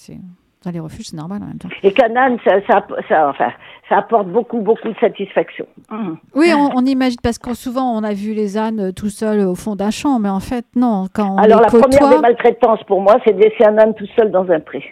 [0.64, 1.68] Dans les refuges, c'est normal en même temps.
[1.82, 3.50] Et qu'un âne, ça, ça, ça, enfin,
[3.86, 5.66] ça apporte beaucoup, beaucoup de satisfaction.
[5.90, 6.16] Mhm.
[6.34, 9.40] Oui, on, on imagine, parce que souvent on a vu les ânes euh, tout seuls
[9.40, 11.04] au fond d'un champ, mais en fait, non.
[11.12, 13.92] Quand on Alors les la première des maltraitances pour moi, c'est de laisser un âne
[13.94, 14.82] tout seul dans un pré.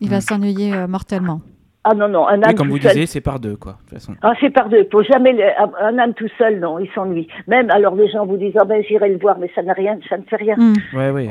[0.00, 1.40] il va s'ennuyer euh, mortellement.
[1.82, 2.92] Ah non, non, un âne Oui, comme tout vous seul.
[2.92, 3.72] disiez, c'est par deux, quoi.
[3.72, 4.14] De toute façon.
[4.22, 4.86] Ah, c'est par deux.
[4.92, 5.42] Faut jamais le-
[5.84, 7.26] un âne tout seul, non, il s'ennuie.
[7.48, 9.98] Même alors les gens vous disent ah ben j'irai le voir, mais ça n'a rien,
[10.08, 10.54] ça ne fait rien.
[10.56, 10.74] Hmm.
[10.96, 11.28] Ouais, ouais.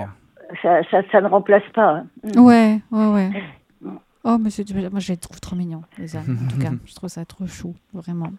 [0.62, 1.90] Ça, ça, ça ne remplace pas.
[1.98, 2.06] hein.
[2.38, 3.30] Ouais, ouais, ouais.
[4.28, 6.72] Oh, mais c'est- moi je les trouve trop mignons, les ânes, en tout cas.
[6.84, 8.30] Je trouve ça trop chou, vraiment.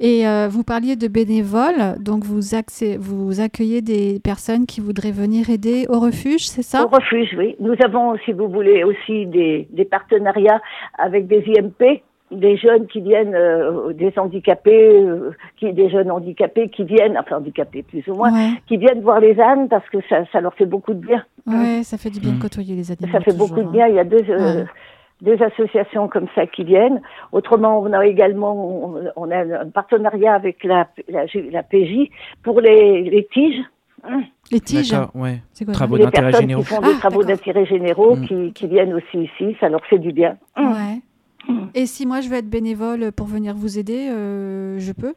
[0.00, 5.12] Et euh, vous parliez de bénévoles, donc vous, accé- vous accueillez des personnes qui voudraient
[5.12, 6.84] venir aider au refuge, c'est ça?
[6.84, 7.54] Au refuge, oui.
[7.60, 10.60] Nous avons, si vous voulez, aussi des, des partenariats
[10.98, 16.68] avec des IMP, des jeunes qui viennent, euh, des handicapés, euh, qui, des jeunes handicapés
[16.68, 19.98] qui viennent, enfin handicapés plus ou moins, Ouais, qui viennent voir les ânes parce que
[20.08, 21.24] ça, ça leur fait beaucoup de bien.
[21.46, 22.40] ouais, ça fait du bien de Mm.
[22.40, 23.12] côtoyer les animaux.
[23.12, 23.72] Ça fait toujours, beaucoup de hein.
[23.72, 23.86] bien.
[23.88, 24.64] Il y a deux, euh, Ouais.
[25.22, 27.00] deux associations comme ça qui viennent.
[27.32, 28.54] Autrement, on a également
[28.84, 32.10] on, on a un partenariat avec la, la, la PJ
[32.42, 33.62] pour les, les tiges.
[34.52, 35.38] Les tiges, ouais.
[35.52, 36.62] c'est quoi Travaux les d'intérêt personnes généraux.
[36.62, 39.98] qui font Ah, des travaux d'intérêt généraux qui, qui viennent aussi ici, ça leur fait
[39.98, 40.36] du bien.
[40.56, 41.00] Ouais.
[41.74, 45.14] Et si moi je veux être bénévole pour venir vous aider, euh, je peux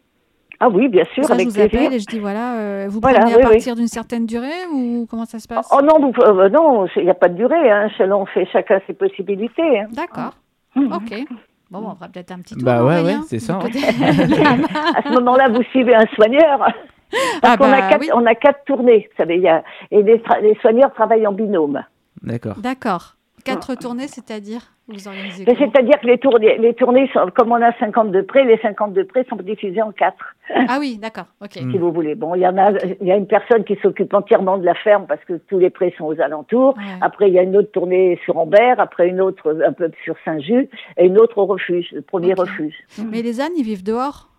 [0.60, 1.80] Ah oui, bien sûr, Ça, je avec vous plaisir.
[1.82, 3.52] appelle et je dis voilà, euh, vous Voilà, prenez à oui, oui.
[3.52, 5.70] partir d'une certaine durée ou comment ça se passe?
[5.72, 7.70] Oh non, vous- euh, non, il n'y a pas de durée.
[7.72, 7.90] Hein.
[7.98, 9.80] Selon, on fait chacun ses possibilités.
[9.80, 9.88] hein.
[9.92, 10.34] D'accord.
[10.76, 10.92] Mhm.
[10.94, 11.24] Ok.
[11.72, 12.64] Bon, on fera peut-être un petit tour.
[12.66, 13.58] Bah ouais, c'est ça,
[14.96, 16.60] À ce moment-là, vous suivez un soigneur.
[16.60, 18.10] Parce Ah qu'on bah a, quatre, oui.
[18.14, 21.34] on a quatre tournées, vous savez, il y a, et les, les soigneurs travaillent en
[21.34, 21.82] binôme.
[22.24, 22.56] D'accord.
[22.60, 23.16] D'accord.
[23.44, 27.74] Quatre tournées, c'est-à-dire Vous organisez C'est-à-dire que les tournées, les tournées sont, comme on a
[27.80, 30.36] 52 près, les 52 près sont divisées en quatre,
[30.68, 31.28] Ah oui, d'accord.
[31.42, 31.54] Ok.
[31.54, 32.16] Si vous voulez.
[32.16, 32.72] Bon, il y en a,
[33.02, 35.70] il y a une personne qui s'occupe entièrement de la ferme parce que tous les
[35.70, 36.76] prés sont aux alentours.
[36.78, 36.84] Ouais.
[37.02, 40.16] Après, il y a une autre tournée sur Ambert, après une autre un peu sur
[40.26, 42.76] Saint-Just et une autre au refuge, le premier refuge.
[43.12, 44.31] Mais les ânes, ils vivent dehors?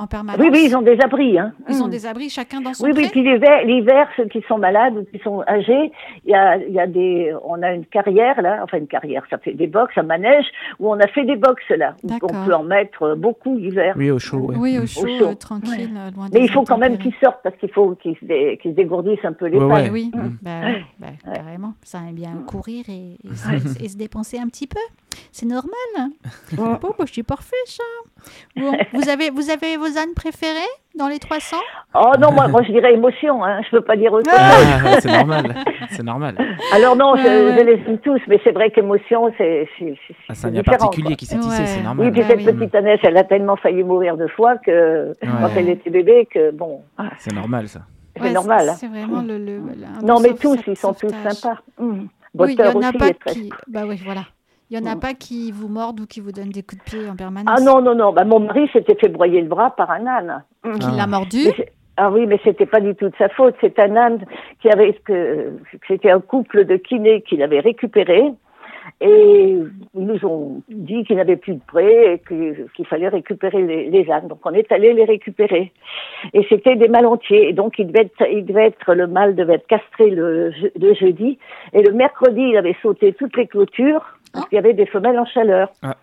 [0.00, 1.38] En permanence Oui, oui, ils ont des abris.
[1.38, 1.52] Hein.
[1.68, 1.90] Ils ont Mm.
[1.90, 4.96] des abris chacun dans son Oui, pré oui, puis l'hiver, l'hiver, ceux qui sont malades
[4.96, 5.92] ou qui sont âgés,
[6.24, 9.22] il y a, il y a des, on a une carrière là, enfin une carrière,
[9.30, 10.46] ça fait des box, un manège
[10.78, 13.94] où on a fait des box là, où on peut en mettre beaucoup l'hiver.
[13.96, 14.56] Oui, au chaud, ouais.
[14.58, 15.24] Oui, au chaud, chaud.
[15.26, 18.16] euh, tranquille, euh, loin Mais il faut quand même qu'ils sortent parce qu'il faut qu'ils
[18.16, 18.26] se,
[18.62, 19.90] se dégourdissent un peu les Ouais, pattes.
[19.92, 20.28] Oui, Mm.
[20.42, 21.74] bah, ouais, bah, carrément.
[21.82, 24.78] Ça aime bien courir et, et se, et se dépenser un petit peu.
[25.32, 25.72] C'est normal.
[25.98, 26.10] hein.
[26.56, 27.82] Bon, bah, je suis parfait, ça.
[28.56, 30.68] Bon, vous, avez, vous avez vos ânes préférés
[30.98, 31.56] dans les 300
[31.94, 34.38] Oh non, moi, moi je dirais émotion, hein, je peux pas dire autre chose.
[34.40, 35.54] Ah, c'est normal.
[35.90, 36.36] C'est normal.
[36.74, 37.56] Alors non, je, Ouais, ouais.
[37.58, 39.68] je les aime tous, mais c'est vrai qu'émotion, c'est
[40.28, 40.76] Ah, c'est un lien différent.
[40.78, 41.16] particulier quoi.
[41.16, 41.66] qui s'est tissé, Ouais.
[41.66, 42.12] c'est Oui, normal.
[42.12, 42.52] puis Ah cette oui.
[42.52, 46.50] petite Annette, elle a tellement failli mourir deux fois que quand elle était bébé, que
[46.50, 47.80] bon, ah, C'est normal, ça.
[48.16, 48.68] c'est Ouais, normal.
[48.68, 48.74] hein.
[48.76, 49.38] C'est vraiment le.
[49.38, 51.58] le, le- un Non, bon mais tous, ils sont tous sympas.
[51.78, 52.06] Mmh.
[52.34, 53.50] Oui, il n'y en a pas qui.
[53.68, 54.22] Bah oui, voilà.
[54.70, 56.90] Il n'y en a pas qui vous mordent ou qui vous donnent des coups de
[56.90, 57.52] pied en permanence.
[57.58, 60.44] Ah non, non, non, bah, mon mari s'était fait broyer le bras par un âne.
[60.78, 60.96] Qui Ah.
[60.96, 61.48] l'a mordu
[61.96, 63.56] Ah oui, mais c'était pas du tout de sa faute.
[63.60, 64.24] C'est un âne
[64.62, 64.96] qui avait
[65.88, 68.32] c'était un couple de kinés qui l'avait récupéré
[69.00, 69.56] Et
[69.94, 72.22] ils nous ont dit qu'ils n'avaient plus de prêt et
[72.76, 74.28] qu'il fallait récupérer les, les ânes.
[74.28, 75.72] Donc on est allé les récupérer.
[76.32, 77.48] Et c'était des mâles entiers.
[77.48, 80.94] Et donc il devait être, il devait être le mâle devait être castré le, le
[80.94, 81.38] jeudi.
[81.72, 85.18] Et le mercredi, il avait sauté toutes les clôtures parce qu'il y avait des femelles
[85.18, 85.70] en chaleur.
[85.82, 85.96] Ah.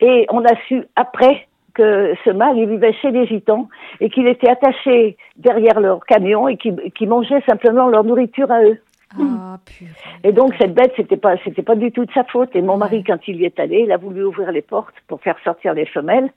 [0.00, 3.68] Et on a su après que ce mâle, il vivait chez les gitans
[4.00, 8.62] et qu'il était attaché derrière leur camion et qu'il qu'il mangeait simplement leur nourriture à
[8.64, 8.78] eux.
[9.18, 9.90] Ah, purée.
[10.24, 12.54] Et donc cette bête, c'était pas, c'était pas du tout de sa faute.
[12.54, 12.78] Et mon Ouais.
[12.80, 15.72] mari, quand il y est allé, il a voulu ouvrir les portes pour faire sortir
[15.72, 16.30] les femelles.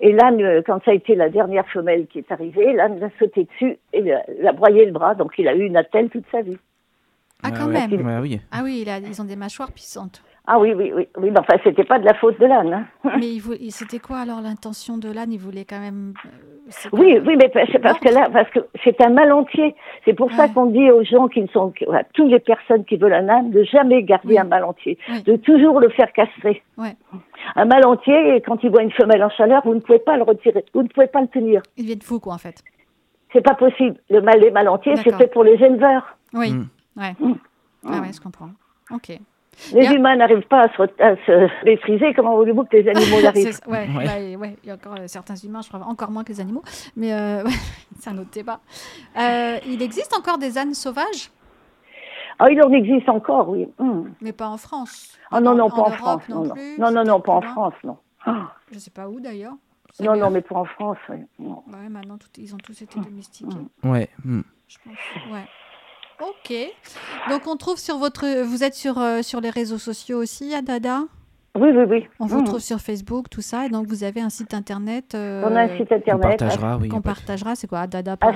[0.00, 3.10] Et l'âne, euh, quand ça a été la dernière femelle qui est arrivée, l'âne l'a
[3.18, 4.02] sauté dessus et
[4.40, 5.14] l'a broyé le bras.
[5.14, 6.56] Donc il a eu une attelle toute sa vie.
[7.42, 7.86] Ah, quand ouais.
[7.88, 8.06] même.
[8.06, 8.40] Ouais, oui.
[8.50, 10.22] Ah oui, il a- ils ont des mâchoires puissantes.
[10.46, 11.30] Ah oui, oui, oui, oui.
[11.32, 12.72] Mais enfin, c'était pas de la faute de l'âne.
[13.04, 13.10] hein.
[13.18, 15.32] Mais il vou- il- c'était quoi alors l'intention de l'âne?
[15.32, 16.12] Il voulait quand même.
[16.26, 19.74] euh, Oui, oui, mais c'est parce que là, parce que c'est un mal entier.
[20.04, 22.96] C'est pour ça qu'on dit aux gens qui ne sont, à toutes les personnes qui
[22.96, 24.38] veulent un âne, de jamais garder Oui.
[24.38, 25.22] un mal entier, Oui.
[25.22, 26.62] de toujours le faire castrer.
[26.76, 26.94] Ouais.
[27.56, 30.24] Un mal entier, quand il voit une femelle en chaleur, vous ne pouvez pas le
[30.24, 31.62] retirer, vous ne pouvez pas le tenir.
[31.78, 32.62] Il devient fou, quoi, en fait.
[33.32, 33.96] C'est pas possible.
[34.10, 36.16] Le mal des mal entiers, c'est fait pour les éleveurs.
[36.34, 36.52] Oui.
[36.52, 36.68] Mm.
[36.96, 37.14] Ouais.
[37.18, 37.34] Mm.
[37.86, 38.50] Ah ouais, je comprends.
[38.90, 39.18] Ok.
[39.72, 42.12] Les humains n'arrivent pas à se, à se maîtriser.
[42.14, 43.88] Comment voulez-vous que les animaux C'est arrivent ça, ouais,
[44.36, 44.56] Ouais.
[44.62, 46.62] Il y a encore euh, certains humains, je crois, encore moins que les animaux.
[46.96, 47.50] Mais euh, ouais,
[47.98, 48.60] c'est un autre débat.
[49.18, 51.30] Euh, il existe encore des ânes sauvages,
[52.38, 53.68] Ah, il en existe encore, oui.
[53.78, 54.12] Hum.
[54.20, 55.16] mais pas en France.
[55.30, 56.28] Ah non, non, en pas en France.
[56.28, 57.52] Non, non, plus, non, non, c'est non, pas en loin.
[57.52, 57.96] France, non.
[58.26, 59.54] Ah, Je sais pas où d'ailleurs.
[60.00, 60.22] Non, bien.
[60.24, 60.98] non, mais pas en France.
[61.08, 61.16] oui.
[61.38, 63.56] Ouais, maintenant, tout- ils ont tous été domestiqués.
[63.84, 64.08] Ouais.
[64.24, 64.40] mm.
[64.66, 65.32] Je pense.
[65.32, 65.44] Ouais.
[66.20, 66.54] Ok.
[67.30, 70.62] Donc on trouve sur votre, vous êtes sur euh, sur les réseaux sociaux aussi, à
[70.62, 71.02] Dada.
[71.56, 72.08] Oui, oui, oui.
[72.18, 72.44] On vous Hum.
[72.44, 75.14] trouve sur Facebook, tout ça, et donc vous avez un site internet.
[75.14, 76.22] euh, On a un site internet.
[76.40, 76.88] partagera, oui.
[76.88, 77.54] qu'on partagera.
[77.54, 78.26] C'est quoi Adada.fr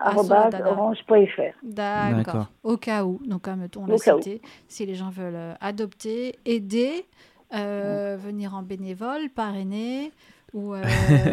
[0.00, 1.40] assoadada.orange.fr.
[1.62, 2.16] D'accord.
[2.16, 2.46] D'accord.
[2.64, 3.98] Au cas où, donc comme on l'a où.
[3.98, 7.06] cité, si les gens veulent euh, adopter, aider,
[7.54, 10.12] euh, venir en bénévole, parrainer,
[10.54, 10.82] ou, euh,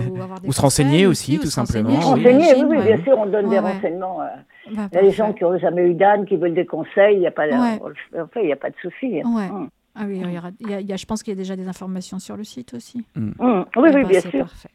[0.10, 1.96] ou avoir des Ou se renseigner aussi, ou tout simplement, oui.
[2.04, 4.22] Renseigner, oui, oui, bien sûr, on donne des Ouais, renseignements.
[4.22, 4.26] euh.
[4.26, 5.12] Bah, Il y a des parfait.
[5.12, 7.48] gens qui n'ont jamais eu d'âne, qui veulent des conseils, il n'y a pas.
[7.48, 7.80] Ouais.
[7.82, 9.22] on Enfin, n'y a pas de souci.
[9.22, 9.34] hein.
[9.36, 9.50] Ouais.
[9.50, 9.70] Hum.
[9.96, 11.36] Ah oui, il y aura- il y a- il y a- je pense qu'il y
[11.36, 13.04] a déjà des informations sur le site aussi.
[13.18, 13.34] Hum.
[13.40, 13.44] Eh
[13.80, 14.40] Oui, oui, ben, bien c'est sûr.
[14.46, 14.70] Parfait.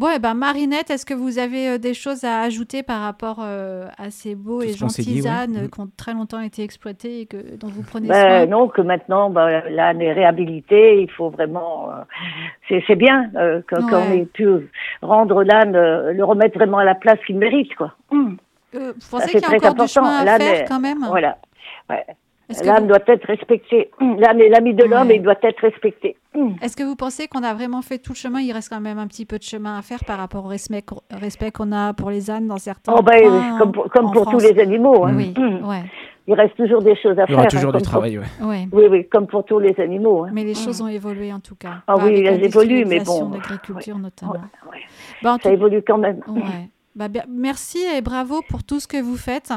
[0.00, 3.36] Bon, eh ben, Marinette, est-ce que vous avez euh, des choses à ajouter par rapport
[3.42, 5.28] euh, à ces beaux Tout et gentils ouais.
[5.28, 5.68] ânes Mm.
[5.68, 8.46] qui ont très longtemps été exploités et que, dont vous prenez Ben, soin?
[8.46, 11.90] non, que maintenant, ben, l'âne est réhabilité, il faut vraiment...
[11.90, 11.96] euh,
[12.66, 14.20] c'est c'est bien euh, qu'on Ouais.
[14.20, 14.48] ait pu
[15.02, 17.92] rendre l'âne, euh, le remettre vraiment à la place qu'il mérite, quoi.
[18.10, 18.16] Euh,
[18.72, 19.86] Vous pensez qu'il y a très encore du important.
[19.86, 21.04] chemin à faire est- quand même?
[21.08, 21.36] Voilà.
[21.90, 22.06] Ouais.
[22.50, 23.90] Est-ce que, L'âne vous, doit être respecté.
[24.00, 24.16] Hum.
[24.20, 25.14] L'âne est l'ami de l'homme Ouais.
[25.14, 26.16] et il doit être respecté.
[26.62, 28.40] Est-ce que vous pensez qu'on a vraiment fait tout le chemin?
[28.40, 30.82] Il reste quand même un petit peu de chemin à faire par rapport au respect,
[30.82, 34.12] qu'o- respect qu'on a pour les ânes dans certains Oh, ben, comme pour, comme en
[34.12, 35.04] pour tous les animaux.
[35.06, 35.14] hein.
[35.16, 35.32] Oui,
[35.64, 35.84] ouais,
[36.26, 37.36] Il reste toujours des choses à Il y faire.
[37.38, 38.24] aura hein, toujours du pour- travail, ouais.
[38.42, 38.68] ouais.
[38.72, 40.24] Oui, oui, comme pour tous les animaux.
[40.24, 40.30] hein.
[40.32, 41.82] Mais les choses ont évolué en tout cas.
[41.86, 44.32] Ah Bah, oui, elles évoluent, mais bon, de l'agriculture notamment.
[44.32, 44.38] Ouais,
[44.72, 44.78] ouais.
[45.22, 46.20] Bah, Ça tout- évolue quand même.
[46.28, 46.68] ouais.
[46.96, 49.52] Bah, bien- merci et bravo pour tout ce que vous faites.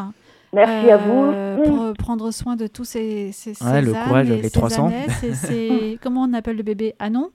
[0.54, 1.64] Merci à Euh, vous.
[1.64, 1.88] Pour Hum.
[1.90, 4.52] euh, prendre soin de tous ces, ces, Ouais, ces le ânes courage et les ces
[4.52, 4.88] 300.
[4.88, 6.94] ânettes et ces- comment on appelle le bébé?
[7.00, 7.32] Anon?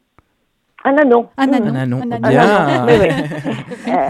[0.84, 1.28] Un anon.
[1.36, 1.54] Un Hum.
[1.54, 1.66] anon.
[1.74, 2.00] Un anon.
[2.22, 2.40] Un Bien.
[2.40, 3.08] anon, oui, oui.
[3.92, 4.08] Euh,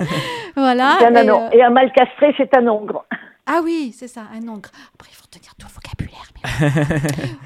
[0.56, 0.96] Voilà.
[0.98, 1.40] c'est un et, anon.
[1.46, 3.04] euh, Et un mal castré, c'est un ongre.
[3.46, 4.68] Ah oui, c'est ça, un ongre.
[4.94, 6.28] Après, il faut tenir tout le vocabulaire.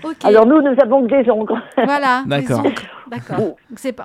[0.02, 0.26] mais-.
[0.28, 1.58] Alors nous, nous avons que des ongres.
[1.76, 2.24] voilà.
[2.26, 2.64] D'accord.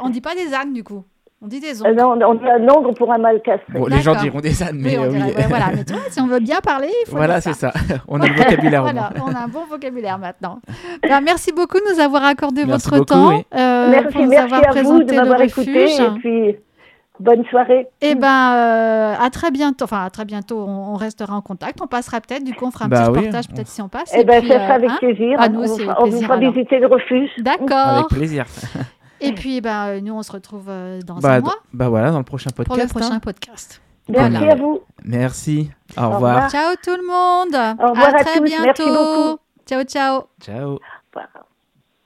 [0.03, 1.03] On dit pas des ânes du coup.
[1.39, 2.15] On dit des Euh, ongres.
[2.17, 3.39] non, on dit un ongre pour un mal.
[3.69, 5.35] Bon, les gens diront des ânes, mais oui, on euh, dirait- oui.
[5.35, 5.65] ouais, voilà.
[5.73, 7.71] Mais si on veut bien parler, il faut Voilà, c'est ça.
[8.07, 10.59] On a le vocabulaire Voilà, on a un bon vocabulaire maintenant.
[11.07, 13.29] Ben, merci beaucoup de nous avoir accordé Merci votre beaucoup, temps.
[13.38, 13.45] oui.
[13.55, 15.85] euh, merci, pour nous merci avoir à vous présenté de le m'avoir écouté.
[16.01, 16.55] Et puis,
[17.19, 17.88] bonne soirée.
[18.01, 19.83] Et ben, euh, à très bientôt.
[19.85, 21.79] Enfin, à très bientôt, on, on restera en contact.
[21.83, 23.81] On passera peut-être, du coup, on fera un Bah petit oui, reportage on- peut-être si
[23.83, 24.11] on passe.
[24.15, 25.35] Eh Et ben, ça sera avec hein, plaisir.
[25.39, 26.51] Ah, nous on aussi, vous on vous fera alors.
[26.51, 27.29] visiter le refuge.
[27.38, 27.77] D'accord.
[27.77, 28.45] Avec plaisir.
[29.22, 32.11] Et puis, ben, euh, nous, on se retrouve euh, dans Bah, un mois bah voilà,
[32.11, 32.89] dans le prochain pour le podcast.
[32.91, 33.20] prochain hein.
[33.20, 33.82] podcast.
[34.09, 34.51] Merci Voilà.
[34.51, 34.82] à vous.
[35.03, 35.70] Merci.
[35.97, 36.20] Au Au revoir.
[36.36, 36.51] revoir.
[36.51, 37.78] Ciao tout le monde.
[37.80, 38.43] Au revoir à très tous.
[38.45, 38.65] bientôt.
[38.65, 39.39] Merci beaucoup.
[39.65, 40.24] Ciao, ciao.
[40.41, 40.80] Ciao.